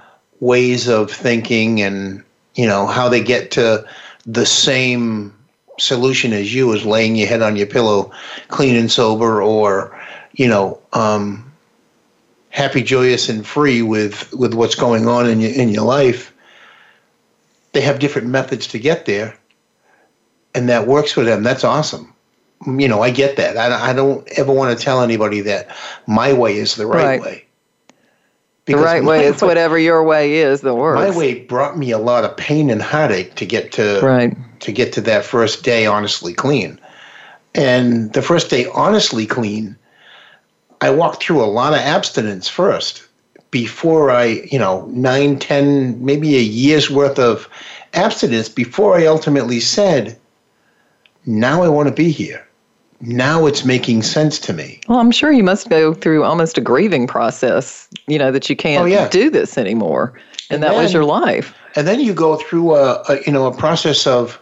[0.40, 2.24] ways of thinking and
[2.54, 3.84] you know how they get to
[4.26, 5.34] the same
[5.78, 8.10] solution as you as laying your head on your pillow
[8.48, 9.98] clean and sober or
[10.32, 11.50] you know um,
[12.50, 16.32] happy joyous and free with with what's going on in your in your life.
[17.72, 19.36] They have different methods to get there
[20.54, 21.42] and that works for them.
[21.42, 22.11] That's awesome
[22.66, 25.74] you know i get that i, I don't ever want to tell anybody that
[26.06, 27.20] my way is the right, Right.
[27.20, 27.44] way
[28.66, 31.00] The right way is whatever your way is that works.
[31.00, 34.36] my way brought me a lot of pain and heartache to get to Right.
[34.60, 36.78] to get to that first day honestly clean.
[37.54, 39.76] And the first day honestly clean,
[40.80, 43.02] I walked through a lot of abstinence first
[43.50, 47.48] before I, you know, nine, ten, maybe a year's worth of
[47.94, 50.16] abstinence before I ultimately said,
[51.26, 52.46] now I want to be here.
[53.04, 54.80] Now it's making sense to me.
[54.88, 58.54] Well, I'm sure you must go through almost a grieving process, you know, that you
[58.54, 59.08] can't Oh, yeah.
[59.08, 60.12] do this anymore.
[60.50, 61.54] And, And that was your life.
[61.74, 64.40] and then you go through a, a you know a process of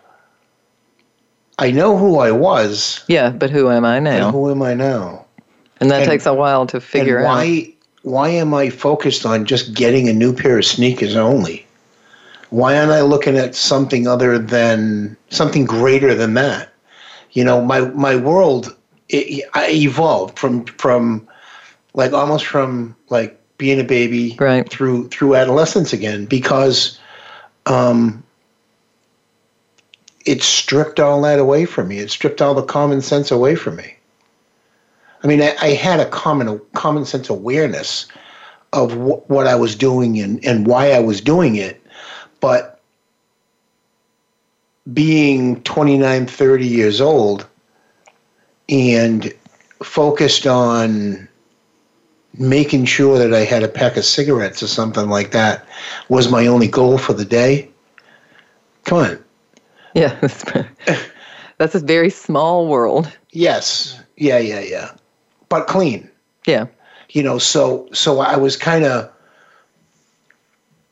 [1.58, 4.30] I know who I was, Yeah, but who am I now?
[4.30, 5.26] who am I now?
[5.80, 7.30] And that and- takes a while to figure and out.
[7.36, 11.66] why why am I focused on just getting a new pair of sneakers only?
[12.50, 16.69] Why aren't I looking at something other than something greater than that?
[17.32, 18.74] You know, my my world
[19.08, 21.26] it, I evolved from from
[21.94, 24.68] like almost from like being a baby Right.
[24.68, 26.98] through through adolescence again because
[27.66, 28.22] um
[30.26, 31.98] it stripped all that away from me.
[31.98, 33.96] It stripped all the common sense away from me.
[35.22, 38.06] I mean, I, I had a common common sense awareness
[38.72, 41.82] of wh- what I was doing and, and why I was doing it,
[42.40, 42.79] but
[44.92, 47.46] being 29, 30 years old
[48.68, 49.32] and
[49.82, 51.28] focused on
[52.38, 55.66] making sure that I had a pack of cigarettes or something like that
[56.08, 57.68] was my only goal for the day.
[58.84, 59.24] Come on.
[59.94, 60.18] Yeah.
[61.58, 63.10] That's a very small world.
[63.30, 64.00] Yes.
[64.16, 64.92] Yeah, yeah, yeah.
[65.48, 66.08] But clean.
[66.46, 66.66] Yeah.
[67.10, 69.10] you know so so i was kind of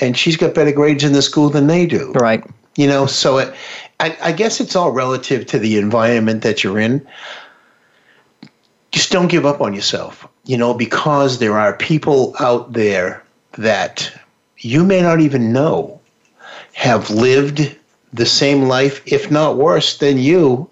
[0.01, 2.11] and she's got better grades in the school than they do.
[2.13, 2.43] Right.
[2.75, 3.53] You know, so it,
[4.01, 7.05] I, I guess it's all relative to the environment that you're in.
[8.91, 13.21] Just don't give up on yourself, you know, because there are people out there
[13.57, 14.11] that
[14.59, 15.99] you may not even know
[16.75, 17.73] have lived
[18.11, 20.69] the same life, if not worse than you.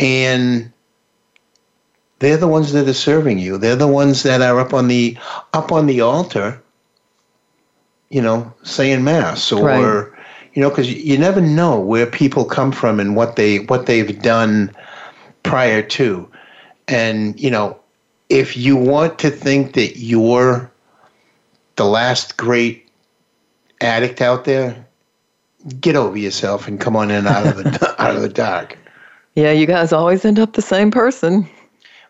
[0.00, 0.72] And
[2.18, 3.58] they're the ones that are serving you.
[3.58, 5.16] They're the ones that are up on the
[5.52, 6.60] up on the altar,
[8.08, 10.12] you know, saying mass or Right.
[10.54, 14.20] you know, because you never know where people come from and what they what they've
[14.22, 14.74] done
[15.42, 16.26] prior to.
[16.88, 17.78] And you know,
[18.30, 20.70] if you want to think that you're
[21.76, 22.88] the last great
[23.82, 24.85] addict out there,
[25.80, 28.78] get over yourself and come on in out of the out of the dark.
[29.34, 31.48] Yeah, you guys always end up the same person.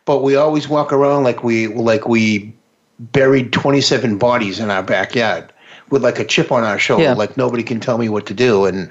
[0.04, 2.54] But we always walk around like we like we
[2.98, 5.52] buried 27 bodies in our backyard
[5.90, 7.14] with like a chip on our shoulder, Yeah.
[7.14, 8.90] like nobody can tell me what to do, and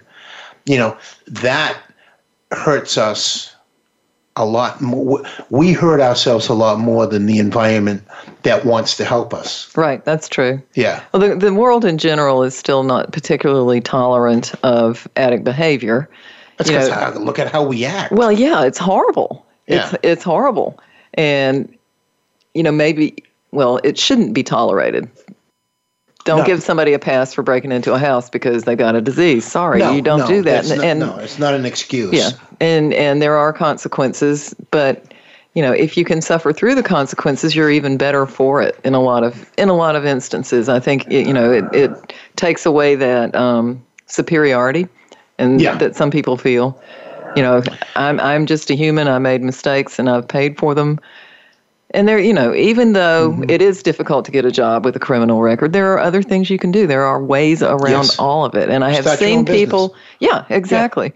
[0.65, 0.97] you know
[1.27, 1.77] that
[2.51, 3.54] hurts us
[4.37, 5.23] a lot more.
[5.49, 8.03] We hurt ourselves a lot more than the environment
[8.43, 9.75] that wants to help us.
[9.77, 10.61] Right, that's true.
[10.73, 11.01] Yeah.
[11.13, 16.09] Well, the, the world in general is still not particularly tolerant of addict behavior.
[16.57, 18.11] That's You 'cause know- how, look at how we act.
[18.11, 19.45] Well, yeah, it's horrible.
[19.67, 19.97] It's Yeah.
[20.03, 20.79] it's horrible,
[21.15, 21.73] and
[22.53, 23.15] you know maybe
[23.51, 25.09] well it shouldn't be tolerated.
[26.25, 26.45] Don't No.
[26.45, 29.45] give somebody a pass for breaking into a house because they got a disease.
[29.45, 30.65] Sorry, no, you don't no, do that.
[30.65, 32.11] that's not- and no, it's not an excuse.
[32.13, 35.05] yeah, and and there are consequences, but
[35.53, 38.77] you know if you can suffer through the consequences, you're even better for it.
[38.83, 41.63] In a lot of in a lot of instances, I think it, you know it,
[41.73, 44.87] it takes away that um, superiority,
[45.37, 45.77] and Yeah.
[45.77, 46.75] that some people feel.
[47.35, 47.61] You know,
[47.95, 49.07] I'm I'm just a human.
[49.07, 50.99] I made mistakes, and I've paid for them.
[51.91, 53.49] And there, you know, even though Mm-hmm.
[53.49, 56.49] it is difficult to get a job with a criminal record, there are other things
[56.49, 56.87] you can do.
[56.87, 58.19] There are ways around Yes.
[58.19, 58.69] all of it.
[58.69, 59.65] And I have Start seen own business.
[59.65, 61.13] people, yeah, exactly.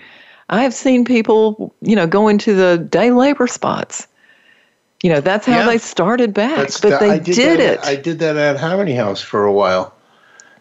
[0.49, 4.07] I have seen people, you know, go into the day labor spots.
[5.03, 5.65] You know, that's how Yeah.
[5.67, 7.79] they started back, That's but the- they I did, that it.
[7.79, 9.93] At, I did that at Harmony House for a while.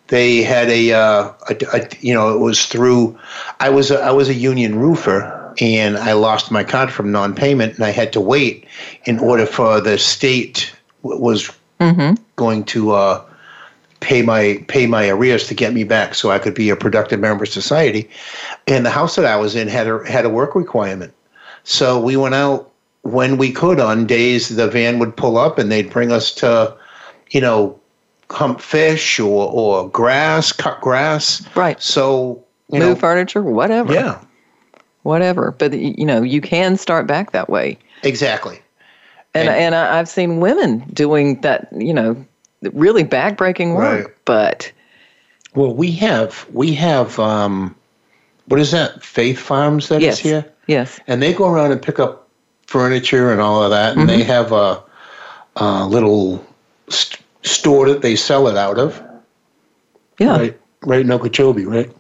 [0.09, 3.19] They had a, uh, a, a- you know, it was through.
[3.61, 7.75] I was a, I was a union roofer, and I lost my card from non-payment,
[7.75, 8.67] and I had to wait
[9.05, 11.51] in order for the state w- was
[11.81, 12.21] Mm-hmm.
[12.35, 13.25] going to uh,
[14.01, 17.21] pay my pay my arrears to get me back, so I could be a productive
[17.21, 18.11] member of society.
[18.67, 21.15] And the house that I was in had a had a work requirement,
[21.63, 25.71] so we went out when we could on days the van would pull up and
[25.71, 26.77] they'd bring us to,
[27.31, 27.79] you know,
[28.29, 31.47] hump fish or, or grass, cut grass.
[31.55, 31.81] Right.
[31.81, 32.43] So,
[32.73, 33.95] you Move know, furniture, whatever.
[33.95, 34.21] yeah,
[35.09, 35.53] Whatever.
[35.57, 37.79] But, you know, you can start back that way.
[38.03, 38.61] exactly.
[39.35, 42.27] And, And- and I, I've seen women doing that, you know,
[42.61, 44.05] really backbreaking work.
[44.07, 44.15] Right.
[44.27, 44.71] But
[45.55, 47.75] Well, we have, we have, um,
[48.49, 49.03] what is that?
[49.03, 50.45] Faith Farms that is yes, here?
[50.67, 52.29] yes, And they go around and pick up
[52.67, 53.97] furniture and all of that.
[53.97, 54.83] And they have a,
[55.57, 56.45] a little
[56.89, 59.03] st- store that they sell it out of.
[60.19, 60.37] yeah.
[60.37, 61.91] Right, right in Okeechobee, right?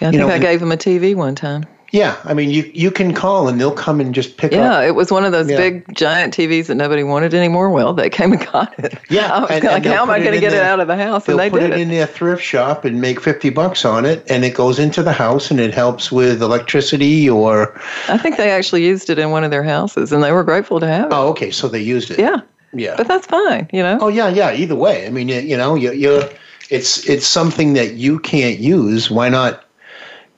[0.00, 1.64] Yeah, I You think know, I gave them a TV one time.
[1.92, 4.82] Yeah, I mean, you you can call and they'll come and just pick Yeah, up.
[4.82, 5.56] Yeah, it was one of those Yeah.
[5.56, 7.70] big giant TVs that nobody wanted anymore.
[7.70, 8.98] Well, they came and got it.
[9.08, 10.88] Yeah, I was and- like, and how am I going to get it out of
[10.88, 11.28] the house?
[11.28, 11.80] And they put did it it.
[11.82, 15.12] in their thrift shop and make fifty bucks on it, and it goes into the
[15.12, 17.80] house and it helps with electricity or.
[18.08, 20.80] I think they actually used it in one of their houses, and they were grateful
[20.80, 21.12] to have it.
[21.14, 22.18] Oh, okay, so they used it.
[22.18, 22.40] Yeah,
[22.74, 22.94] yeah.
[22.96, 23.96] but that's fine, you know.
[24.00, 24.52] Oh yeah, yeah.
[24.52, 26.28] Either way, I mean, you, you know, you, you're
[26.68, 29.08] it's it's something that you can't use.
[29.08, 29.62] Why not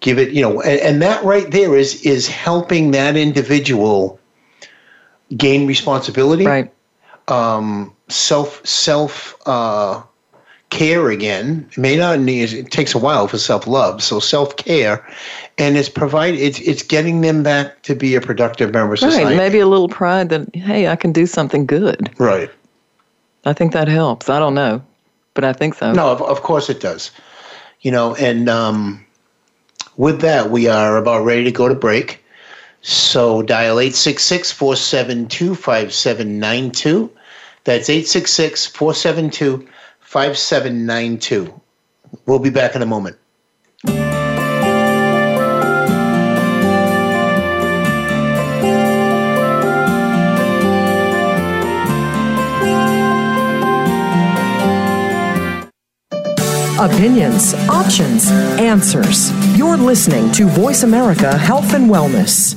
[0.00, 0.30] give it?
[0.30, 4.18] You know, and, and that right there is is helping that individual
[5.36, 6.46] gain responsibility.
[6.46, 6.72] Right.
[7.28, 10.02] um, self self uh,
[10.70, 11.68] care again.
[11.70, 12.52] It may not need.
[12.52, 14.02] It takes a while for self love.
[14.02, 15.06] So self care,
[15.56, 16.34] and it's provide.
[16.34, 19.24] It's it's getting them back to be a productive member of society.
[19.24, 19.36] Right.
[19.36, 22.10] Maybe a little pride that hey, I can do something good.
[22.18, 22.50] Right.
[23.44, 24.28] I think that helps.
[24.28, 24.82] I don't know,
[25.34, 25.92] but I think so.
[25.92, 27.10] No, of, of course it does.
[27.80, 29.04] You know, and um,
[29.98, 32.24] with that, we are about ready to go to break.
[32.80, 37.10] So dial 866 472 5792.
[37.64, 39.68] That's 866 472
[40.00, 41.60] 5792.
[42.24, 43.18] We'll be back in a moment.
[56.78, 59.32] Opinions, options, answers.
[59.58, 62.54] You're listening to Voice America Health and Wellness.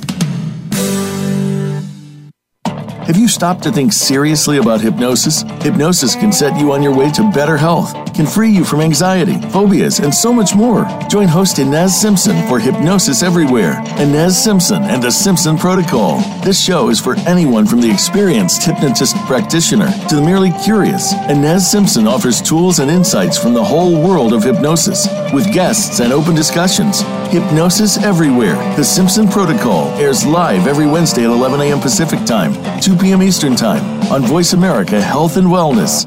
[3.04, 5.42] Have you stopped to think seriously about hypnosis?
[5.60, 9.40] Hypnosis can set you on your way to better health, can free you from anxiety,
[9.50, 10.86] phobias, and so much more.
[11.08, 16.20] Join host Inez Simpson for Hypnosis Everywhere, Inez Simpson and the Simpson Protocol.
[16.42, 21.12] This show is for anyone from the experienced hypnotist practitioner to the merely curious.
[21.28, 26.12] Inez Simpson offers tools and insights from the whole world of hypnosis with guests and
[26.12, 27.02] open discussions.
[27.30, 31.80] Hypnosis Everywhere, the Simpson Protocol airs live every Wednesday at 11 a.m.
[31.80, 33.22] Pacific Time, 2 p.m.
[33.22, 33.82] Eastern Time
[34.12, 36.06] on Voice America Health and Wellness.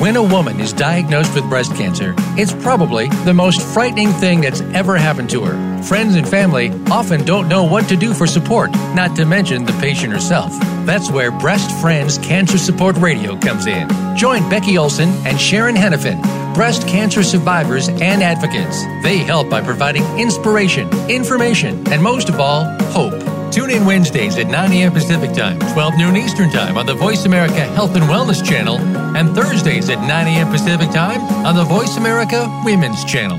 [0.00, 4.62] When a woman is diagnosed with breast cancer, it's probably the most frightening thing that's
[4.72, 5.82] ever happened to her.
[5.82, 9.74] Friends and family often don't know what to do for support, not to mention the
[9.74, 10.52] patient herself.
[10.86, 13.90] That's where Breast Friends Cancer Support Radio comes in.
[14.16, 16.22] Join Becky Olson and Sharon Henifin,
[16.54, 18.82] breast cancer survivors and advocates.
[19.02, 23.22] They help by providing inspiration, information, and most of all, hope.
[23.52, 24.92] Tune in Wednesdays at 9 a.m.
[24.92, 28.78] Pacific Time, 12 noon Eastern Time on the Voice America Health and Wellness Channel,
[29.16, 30.50] and Thursdays at 9 a.m.
[30.50, 33.38] Pacific Time on the Voice America Women's Channel.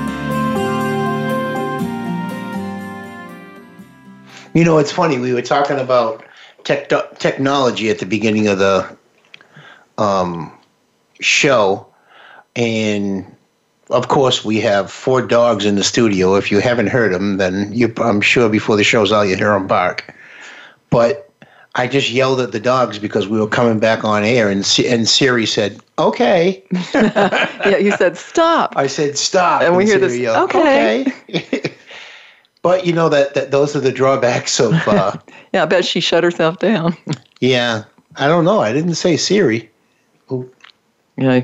[4.53, 5.17] You know, it's funny.
[5.17, 6.23] We were talking about
[6.63, 6.89] tech,
[7.19, 8.97] technology at the beginning of the
[9.97, 10.51] um,
[11.19, 11.87] show,
[12.55, 13.25] and
[13.89, 16.35] of course, we have four dogs in the studio.
[16.35, 19.53] If you haven't heard them, then you, I'm sure before the show's out, you hear
[19.53, 20.13] them bark.
[20.89, 21.29] But
[21.75, 24.87] I just yelled at the dogs because we were coming back on air, and Si-
[24.87, 26.61] and Siri said, "Okay."
[26.93, 28.73] yeah, you said stop.
[28.75, 31.61] I said, "Stop," And we hear Siri this, yelled, "Okay." "Okay."
[32.61, 34.73] but you know that, that those are the drawbacks of.
[34.87, 35.17] Uh,
[35.53, 36.95] Yeah, I bet she shut herself down.
[37.39, 37.83] yeah,
[38.17, 38.59] I don't know.
[38.61, 39.69] I didn't say Siri.
[41.17, 41.41] yeah.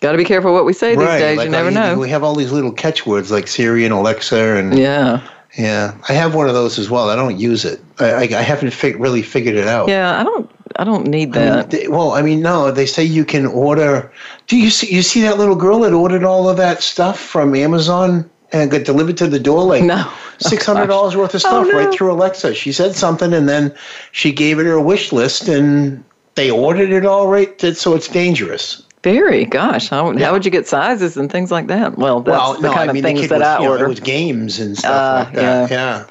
[0.00, 1.36] Got to be careful what we say these days.
[1.38, 1.98] like you never I- know.
[1.98, 5.20] We have all these little catchwords like Siri and Alexa, and Yeah.
[5.58, 7.10] yeah, I have one of those as well.
[7.10, 7.80] I don't use it.
[7.98, 9.88] I, I, I haven't fig- really figured it out.
[9.88, 11.70] Yeah, I don't I don't need I mean, that.
[11.70, 12.70] they- well, I mean, no.
[12.70, 14.12] They say you can order.
[14.46, 14.94] Do you see?
[14.94, 18.84] You see that little girl that ordered all of that stuff from Amazon and got
[18.84, 19.62] delivered to the door?
[19.64, 20.10] Like No.
[20.38, 21.72] six hundred dollars worth of Oh, stuff no.
[21.78, 22.54] right through Alexa.
[22.54, 23.74] She said something, and then
[24.12, 26.02] she gave it her wish list, and
[26.34, 27.60] they ordered it all right.
[27.60, 28.82] So it's dangerous.
[29.04, 29.88] Very, gosh.
[29.90, 31.96] How, how would you get sizes and things like that?
[31.96, 33.70] Well, that's well, the no, kind I mean of things that was, I you know,
[33.70, 33.84] order.
[33.84, 35.70] it was games and stuff Uh, like that.
[35.70, 36.04] Yeah.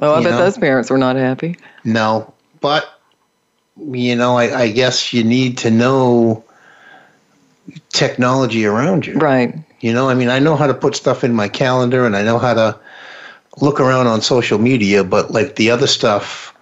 [0.00, 0.38] Oh, I You bet know?
[0.38, 1.56] those parents were not happy.
[1.84, 2.32] No,
[2.62, 2.88] but
[3.76, 6.42] you know, I, I guess you need to know
[7.90, 9.14] technology around you.
[9.14, 9.54] Right.
[9.80, 12.22] You know, I mean, I know how to put stuff in my calendar and I
[12.22, 12.78] know how to
[13.60, 16.54] look around on social media, but like the other stuff,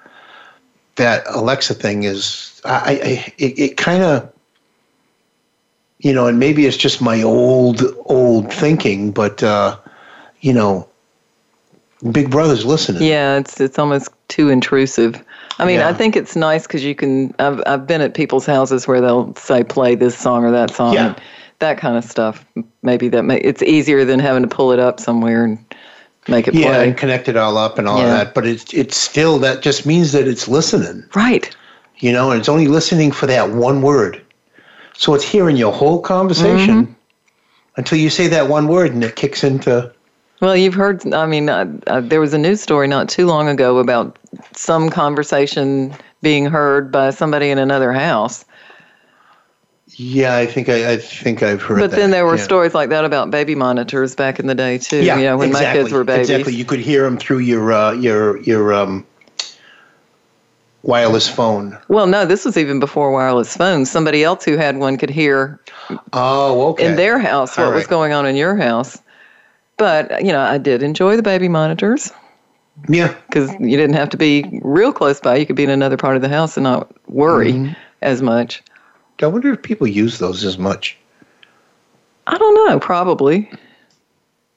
[0.97, 4.33] that Alexa thing is, I, I it, it kind of,
[5.99, 9.77] you know, and maybe it's just my old, old thinking, but, uh,
[10.41, 10.89] you know,
[12.12, 13.03] Big Brother's listening.
[13.03, 15.23] Yeah, it's it's almost too intrusive.
[15.59, 15.89] I mean, Yeah.
[15.89, 17.35] I think it's nice because you can.
[17.41, 20.95] I've I've been at people's houses where they'll say play this song or that song,
[20.95, 21.16] Yeah.
[21.61, 22.44] That kind of stuff.
[22.82, 25.59] Maybe that may, it's easier than having to pull it up somewhere and
[26.28, 26.88] make it Yeah, play.
[26.88, 28.09] and connect it all up and all Yeah.
[28.09, 31.04] that, but it's it's still that just means that it's listening.
[31.14, 31.54] Right.
[32.00, 34.22] you know, and it's only listening for that one word.
[34.96, 36.92] So it's hearing your whole conversation Mm-hmm.
[37.76, 39.92] until you say that one word and it kicks into.
[40.40, 41.12] Well, you've heard.
[41.12, 44.16] I mean, uh, uh, there was a news story not too long ago about
[44.54, 45.92] some conversation
[46.22, 48.44] being heard by somebody in another house.
[50.01, 51.80] Yeah, I think I, I think I've heard.
[51.80, 51.96] But that.
[51.96, 52.42] then there were yeah.
[52.44, 55.03] stories like that about baby monitors back in the day too.
[55.03, 56.30] Yeah, you know, when exactly, my kids were babies.
[56.30, 59.05] Exactly, you could hear them through your uh, your your um,
[60.82, 61.76] wireless phone.
[61.88, 63.90] Well, no, this was even before wireless phones.
[63.90, 65.61] Somebody else who had one could hear
[66.12, 66.86] Oh, okay.
[66.86, 69.03] in their house what All was going on in your house.
[69.76, 72.12] But, you know, I did enjoy the baby monitors
[72.88, 75.36] yeah, because you didn't have to be real close by.
[75.36, 77.72] You could be in another part of the house and not worry Mm-hmm.
[78.03, 78.62] as much.
[79.23, 80.97] I wonder if people use those as much.
[82.27, 83.51] I don't know, probably.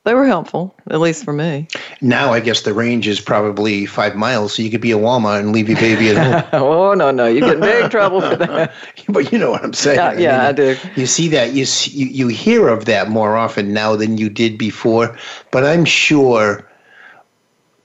[0.03, 1.67] They were helpful, at least for me.
[2.01, 5.39] Now, I guess the range is probably five miles, so you could be at Walmart
[5.41, 6.61] and leave your baby at home.
[6.63, 7.27] Oh, no, no.
[7.27, 8.73] You get in big trouble for that.
[9.09, 9.97] but you know what I'm saying.
[9.97, 10.75] Yeah, yeah, I do.
[10.95, 14.27] You see that you, see, you you hear of that more often now than you
[14.27, 15.15] did before,
[15.51, 16.67] but I'm sure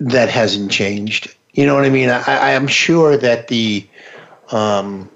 [0.01, 1.35] that hasn't changed.
[1.53, 2.09] You know what I mean?
[2.09, 3.87] I, I am sure that the
[4.53, 5.11] um,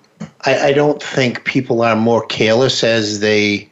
[0.46, 3.70] I, I don't think people are more careless as they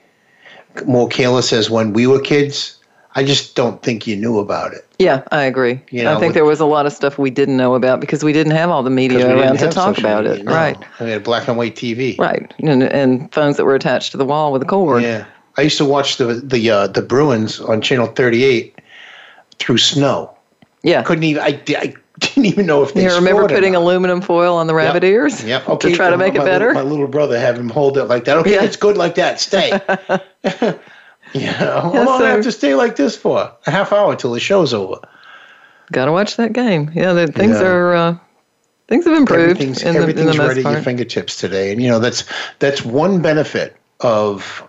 [0.87, 2.75] more careless as when we were kids.
[3.15, 4.87] I just don't think you knew about it.
[4.99, 5.81] Yeah, I agree.
[5.91, 8.01] You know, I think with- there was a lot of stuff we didn't know about
[8.01, 10.45] because we didn't have all the media around to talk about media, it.
[10.45, 10.55] no.
[10.55, 10.77] Right.
[11.01, 12.17] We had black and white TV.
[12.19, 12.53] Right.
[12.61, 15.03] And, and phones that were attached to the wall with a cord.
[15.03, 15.25] Yeah,
[15.57, 18.79] I used to watch the the uh, the Bruins on Channel 38
[19.59, 20.37] through snow.
[20.85, 21.03] Yeah.
[21.03, 21.43] Couldn't even.
[21.43, 21.95] I, I
[22.35, 23.05] didn't even know if they.
[23.05, 24.85] You remember putting aluminum foil on the Yep.
[24.85, 25.45] rabbit ears?
[25.45, 25.69] Yep.
[25.69, 25.91] Okay.
[25.91, 26.69] To try to make it better?
[26.69, 28.37] Little, my little brother have him hold it like that.
[28.39, 28.65] Okay, Yeah.
[28.65, 29.41] it's good like that.
[29.41, 29.71] Stay.
[31.35, 33.53] you know, how Yeah, long do I so- have to stay like this for?
[33.67, 34.97] A half hour till the show's over.
[35.93, 36.91] Got to watch that game.
[36.95, 37.67] Yeah, the, things Yeah.
[37.67, 38.17] are uh,
[38.89, 41.83] things have improved everything's in the, in the everything's right at your fingertips today, and
[41.83, 42.25] you know that's
[42.59, 44.63] that's one benefit of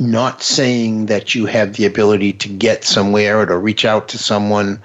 [0.00, 4.18] not saying that you have the ability to get somewhere or to reach out to
[4.18, 4.82] someone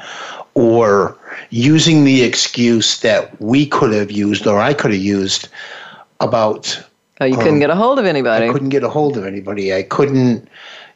[0.60, 1.18] or
[1.52, 5.48] using the excuse that we could have used or I could have used
[6.20, 6.84] about
[7.22, 8.48] Oh, you couldn't um, get a hold of anybody.
[8.48, 9.74] I couldn't get a hold of anybody.
[9.74, 10.48] I couldn't,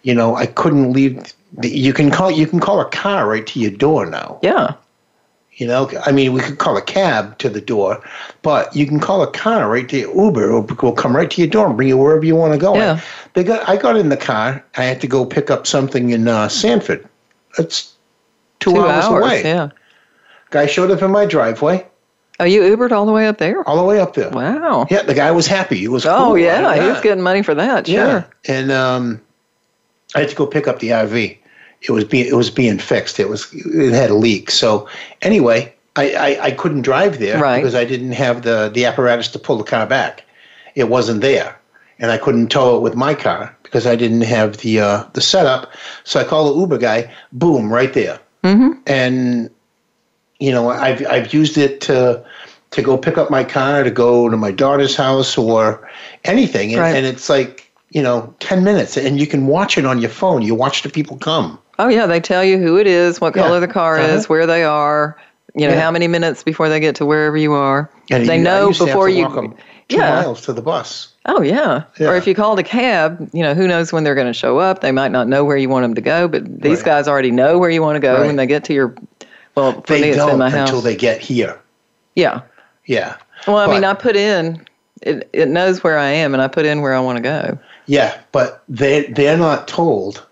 [0.04, 1.34] you know, I couldn't leave.
[1.58, 4.40] The, you can call you can call a car right to your door now.
[4.42, 4.76] Yeah.
[5.56, 8.02] You know, I mean, we could call a cab to the door,
[8.42, 10.50] but you can call a car right to your Uber.
[10.50, 12.74] Or will come right to your door and bring you wherever you want to go.
[12.76, 13.02] Yeah.
[13.34, 13.68] They got.
[13.68, 14.64] I got in the car.
[14.78, 17.08] I had to go pick up something in uh, Sanford.
[17.60, 17.93] It's
[18.64, 19.22] two, Two hours, hours.
[19.26, 19.42] away.
[19.44, 19.70] Yeah.
[20.52, 21.86] Guy showed up in my driveway,
[22.40, 23.68] Oh, you Ubered all the way up there?
[23.68, 24.30] all the way up there.
[24.32, 24.88] Wow.
[24.90, 25.78] Yeah, the guy was happy.
[25.78, 26.06] He was.
[26.06, 26.38] Oh, cool.
[26.38, 26.82] yeah.
[26.82, 27.86] He was getting money for that.
[27.88, 27.96] Sure.
[27.96, 29.22] Yeah, and um,
[30.16, 31.38] I had to go pick up the RV.
[31.82, 33.20] It was being it was being fixed.
[33.20, 34.50] It was it had a leak.
[34.52, 34.88] So
[35.22, 37.58] anyway, I, I, I couldn't drive there Right.
[37.60, 40.24] because I didn't have the the apparatus to pull the car back.
[40.76, 41.56] It wasn't there,
[42.00, 45.22] and I couldn't tow it with my car because I didn't have the uh, the
[45.22, 45.72] setup.
[46.04, 47.12] So I called the Uber guy.
[47.34, 48.20] Boom, right there.
[48.44, 48.72] Mm-hmm.
[48.88, 49.50] And
[50.40, 52.24] you know, I've I've used it to
[52.72, 55.88] to go pick up my car to go to my daughter's house or
[56.26, 56.96] anything, and, Right.
[56.96, 60.42] and it's like you know, ten minutes, and you can watch it on your phone.
[60.42, 61.60] You watch the people come.
[61.78, 62.08] Oh, yeah.
[62.08, 63.44] They tell you who it is, what Yeah.
[63.44, 64.14] color the car Uh-huh.
[64.16, 65.16] is, where they are,
[65.54, 65.80] you know, Yeah.
[65.80, 67.88] how many minutes before they get to wherever you are.
[68.10, 69.56] And they you- know used to have before you.
[69.94, 70.16] Two yeah.
[70.22, 71.14] miles to the bus.
[71.26, 71.84] Oh, yeah.
[72.00, 72.10] Yeah.
[72.10, 74.58] Or if you called a cab, you know, who knows when they're going to show
[74.60, 74.82] up.
[74.82, 76.86] They might not know where you want them to go, but these Right.
[76.86, 78.26] guys already know where you want to go Right.
[78.28, 78.94] when they get to your.
[79.56, 80.70] Well, for They me, it's don't in my house.
[80.70, 81.58] until they get here.
[82.16, 82.42] yeah.
[82.86, 83.16] Yeah.
[83.48, 84.66] Well, I mean, I put in.
[85.02, 87.58] It, it knows where I am, and I put in where I want to go.
[87.86, 90.26] Yeah, but they they're not told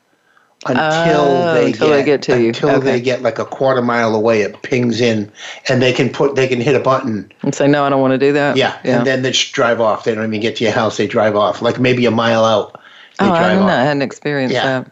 [0.67, 2.47] until Oh, they until get, they get to you.
[2.49, 2.79] until Okay.
[2.91, 4.41] they get like a quarter mile away.
[4.41, 5.31] It pings in,
[5.69, 7.31] and they can put they can hit a button.
[7.41, 8.57] And say, no, I don't want to do that.
[8.57, 8.97] Yeah, Yeah.
[8.97, 10.03] and then they just drive off.
[10.03, 10.97] They don't even get to your house.
[10.97, 12.79] They drive off, like maybe a mile out.
[13.19, 13.67] Oh, I don't know.
[13.73, 14.81] I hadn't experienced Yeah.
[14.81, 14.91] that.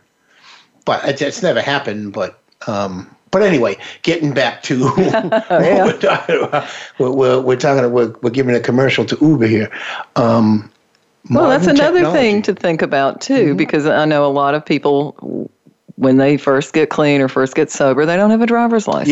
[0.85, 2.13] But it's, it's never happened.
[2.13, 6.67] But um, But anyway, getting back to what we're talking about,
[6.97, 7.91] we're, we're, we're talking.
[7.91, 9.71] We're, we're giving a commercial to Uber here.
[10.15, 10.71] Um,
[11.29, 15.49] Well, that's another thing to think about too, because I know a lot of people,
[15.99, 19.09] when they first get clean or first get sober, they don't have a driver's license.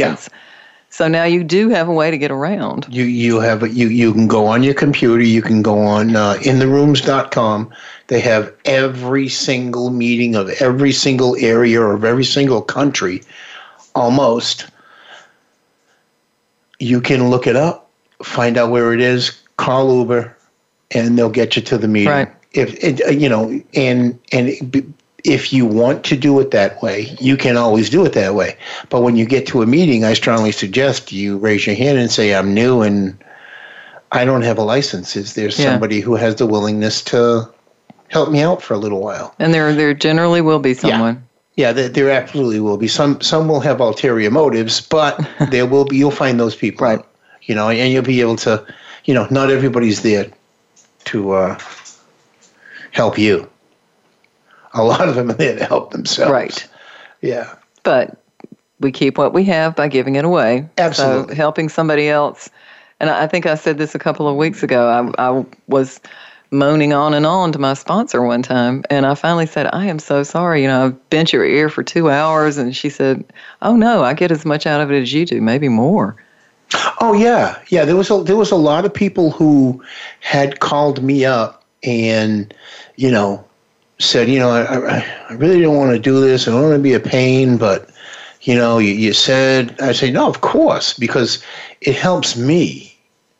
[0.89, 2.87] So now you do have a way to get around.
[2.89, 5.21] You you have a- you you can go on your computer.
[5.21, 7.69] You can go on uh, intherooms.com.
[8.07, 13.21] They have every single meeting of every single area of every single country,
[13.95, 14.67] almost.
[16.79, 17.89] You can look it up,
[18.23, 20.35] find out where it is, call Uber,
[20.91, 22.09] and they'll get you to the meeting.
[22.11, 22.33] Right.
[22.53, 24.95] If it, uh, you know, and and
[25.27, 28.55] if you want to do it that way, you can always do it that way.
[28.89, 32.09] But when you get to a meeting, I strongly suggest you raise your hand and
[32.09, 33.17] say, "I'm new and
[34.11, 35.15] I don't have a license.
[35.15, 35.71] Is there Yeah.
[35.71, 37.49] somebody who has the willingness to
[38.07, 41.23] help me out for a little while?" And there, there generally will be someone.
[41.55, 42.87] Yeah, there, there absolutely will be.
[42.87, 45.19] Some some will have ulterior motives, but
[45.51, 45.97] there will be.
[45.97, 46.99] You'll find those people, Right.
[47.43, 48.63] You know, and you'll be able to.
[49.05, 50.27] You know, not everybody's there
[51.05, 51.57] to uh,
[52.91, 53.47] help you.
[54.77, 56.31] A lot of them are there to help themselves.
[56.31, 56.67] Right.
[57.21, 57.55] Yeah.
[57.83, 58.17] But
[58.79, 60.69] we keep what we have by giving it away.
[60.77, 61.33] Absolutely.
[61.33, 62.49] So helping somebody else.
[62.99, 65.13] And I I think I said this a couple of weeks ago.
[65.17, 65.99] I, I was
[66.51, 68.83] moaning on and on to my sponsor one time.
[68.89, 70.61] And I finally said, I am so sorry.
[70.61, 72.57] You know, I've bent your ear for two hours.
[72.57, 73.23] And she said,
[73.61, 76.15] Oh, no, I get as much out of it as you do, maybe more.
[76.99, 77.85] Oh yeah, yeah.
[77.85, 79.81] There was a there was a lot of people who
[80.19, 82.53] had called me up and
[82.97, 83.46] you know
[83.99, 86.47] said, you know, I, I, I really don't want to do this.
[86.47, 87.89] I don't want to be a pain, but
[88.41, 89.79] you know, you, you said.
[89.81, 91.43] I say no, of course, because
[91.81, 92.93] it helps me.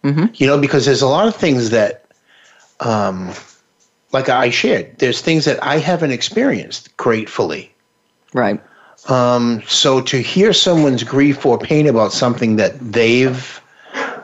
[0.03, 0.39] Mhm.
[0.39, 2.05] You know, because there's a lot of things that,
[2.79, 3.33] um,
[4.11, 7.73] like I shared, there's things that I haven't experienced gratefully.
[8.33, 8.61] Right.
[9.09, 13.61] Um, so to hear someone's grief or pain about something that they've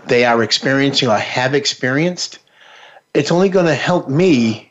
[0.08, 2.40] they are experiencing or have experienced,
[3.14, 4.70] it's only going to help me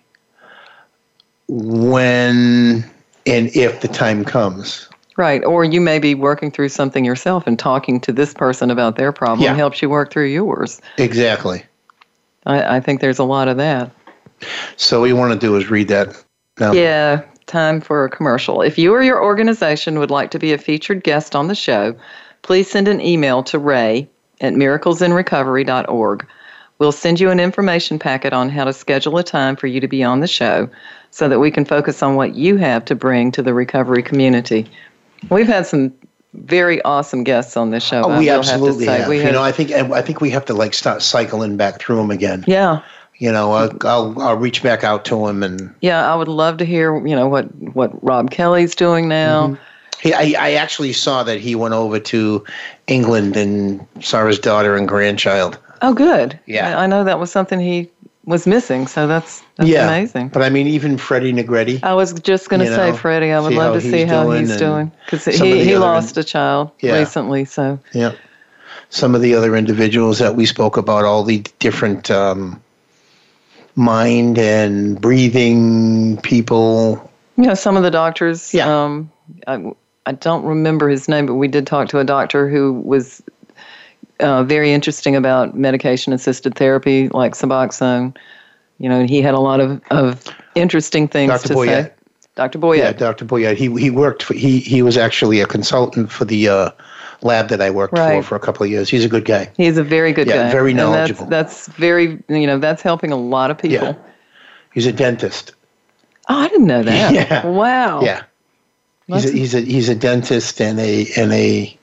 [1.52, 2.84] when
[3.26, 4.88] and if the time comes.
[5.16, 5.44] Right.
[5.44, 9.12] Or you may be working through something yourself and talking to this person about their
[9.12, 9.54] problem Yeah.
[9.54, 10.80] helps you work through yours.
[10.96, 11.62] Exactly.
[12.46, 13.90] I, I think there's a lot of that.
[14.76, 16.24] So what you want to do is read that
[16.58, 16.72] now.
[16.72, 18.62] Yeah, time for a commercial.
[18.62, 21.94] If you or your organization would like to be a featured guest on the show,
[22.40, 24.08] please send an email to ray
[24.40, 26.26] at miraclesinrecovery.org.
[26.78, 29.86] We'll send you an information packet on how to schedule a time for you to
[29.86, 30.68] be on the show
[31.12, 34.68] so that we can focus on what you have to bring to the recovery community.
[35.30, 35.92] We've had some
[36.34, 38.02] very awesome guests on this show.
[38.04, 39.00] Oh, we absolutely have.
[39.00, 39.08] Have.
[39.08, 41.78] We You had- know, I think I think we have to like start cycling back
[41.78, 42.44] through them again.
[42.48, 42.80] yeah.
[43.18, 46.56] You know, I'll, I'll I'll reach back out to them and Yeah, I would love
[46.56, 47.44] to hear, you know, what,
[47.74, 49.48] what Rob Kelly's doing now.
[49.48, 49.62] Mm-hmm.
[50.00, 52.44] He, I, I actually saw that he went over to
[52.88, 55.56] England and saw his daughter and grandchild.
[55.82, 56.36] Oh, good.
[56.46, 56.76] Yeah.
[56.76, 57.88] I, I know that was something he
[58.24, 60.28] was missing, so that's that's yeah, amazing.
[60.28, 61.80] But I mean, even Freddie Negretti.
[61.82, 64.56] I was just going to say, know, Freddie, I would love to see how he's
[64.56, 66.98] doing because he, he lost a child Yeah.
[66.98, 67.44] recently.
[67.44, 68.12] So Yeah,
[68.90, 72.62] some of the other individuals that we spoke about, all the different um,
[73.74, 77.10] mind and breathing people.
[77.36, 78.52] you know, some of the doctors.
[78.54, 78.84] Yeah.
[78.84, 79.10] Um,
[79.46, 79.72] I,
[80.06, 83.22] I don't remember his name, but we did talk to a doctor who was
[84.22, 88.16] uh, very interesting about medication assisted therapy, like Suboxone.
[88.78, 91.48] You know, and he had a lot of, of interesting things Dr.
[91.48, 91.84] to Boyette.
[91.86, 91.92] say.
[92.34, 92.58] Dr.
[92.58, 92.78] Boyette.
[92.78, 93.24] Yeah, Dr.
[93.26, 93.56] Boyette.
[93.56, 96.70] He he worked for he he was actually a consultant for the uh,
[97.20, 98.22] lab that I worked Right.
[98.24, 98.88] for for a couple of years.
[98.88, 99.50] He's a good guy.
[99.56, 100.50] He's a very good Yeah, guy.
[100.50, 101.26] very knowledgeable.
[101.26, 103.86] that's, that's very, you know, that's helping a lot of people.
[103.88, 103.94] Yeah.
[104.72, 105.52] He's a dentist.
[106.28, 107.12] Oh, I didn't know that.
[107.14, 107.46] Yeah.
[107.46, 108.00] Wow.
[108.00, 108.22] Yeah.
[109.06, 111.78] He's a, he's a he's a dentist and a and a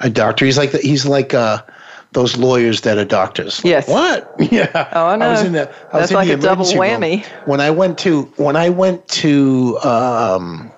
[0.00, 0.46] a doctor.
[0.46, 1.62] He's like the, he's like uh
[2.12, 3.64] those lawyers that are doctors.
[3.64, 3.88] Like, Yes.
[3.88, 4.34] What?
[4.52, 4.88] Yeah.
[4.92, 5.30] Oh, I know.
[5.30, 7.00] was in the, I was That's in like the a double emergency room.
[7.00, 7.46] whammy.
[7.46, 10.70] When I went to when I went to um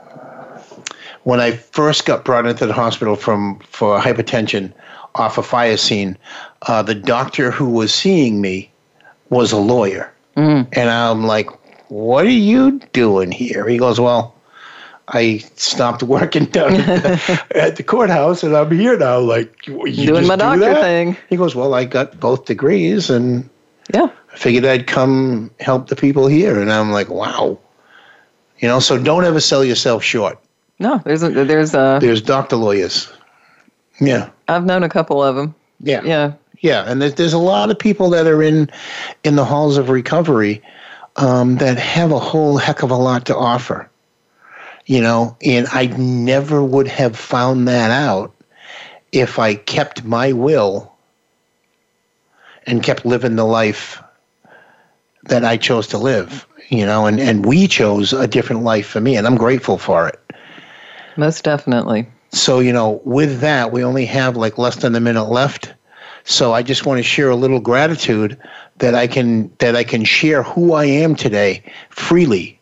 [1.24, 4.72] when I first got brought into the hospital from for hypertension
[5.14, 6.16] off a fire scene,
[6.68, 8.70] uh, the doctor who was seeing me
[9.30, 10.66] was a lawyer, Mm.
[10.72, 11.48] and I'm like,
[11.88, 14.33] "What are you doing here?" He goes, "Well."
[15.08, 19.18] I stopped working down at the, at the courthouse, and I'm here now.
[19.18, 20.80] Like you Doing my do doctor that?
[20.82, 21.16] thing.
[21.28, 23.48] He goes, "Well, I got both degrees, and
[23.92, 24.08] Yeah.
[24.32, 27.58] I figured I'd come help the people here." And I'm like, "Wow."
[28.60, 30.38] You know, so don't ever sell yourself short.
[30.78, 33.12] No, there's a, there's a, There's doctor lawyers.
[34.00, 34.30] Yeah.
[34.48, 35.54] I've known a couple of them.
[35.80, 36.02] Yeah.
[36.02, 36.32] Yeah.
[36.60, 38.70] Yeah, and there's, there's a lot of people that are in
[39.22, 40.62] in the halls of recovery
[41.16, 43.90] um, that have a whole heck of a lot to offer.
[44.86, 48.34] You know, and I never would have found that out
[49.12, 50.92] if I kept my will
[52.66, 54.02] and kept living the life
[55.24, 59.00] that I chose to live, you know, and, and we chose a different life for
[59.00, 60.20] me, and I'm grateful for it.
[61.16, 62.06] Most definitely.
[62.30, 65.72] So, you know, with that, we only have like less than a minute left.
[66.24, 68.38] So I just want to share a little gratitude
[68.78, 72.58] that I can that I can share who I am today freely.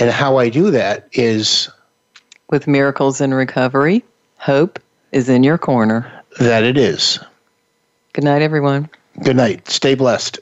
[0.00, 1.68] And how I do that is
[2.50, 4.04] With miracles in recovery,
[4.38, 4.78] hope
[5.12, 6.10] is in your corner.
[6.40, 7.18] that it is.
[8.12, 8.88] Good night, everyone.
[9.22, 9.68] Good night.
[9.68, 10.38] Stay blessed.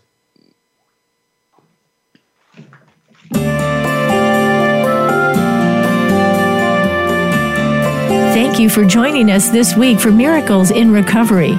[8.35, 11.59] Thank you for joining us this week for Miracles in Recovery.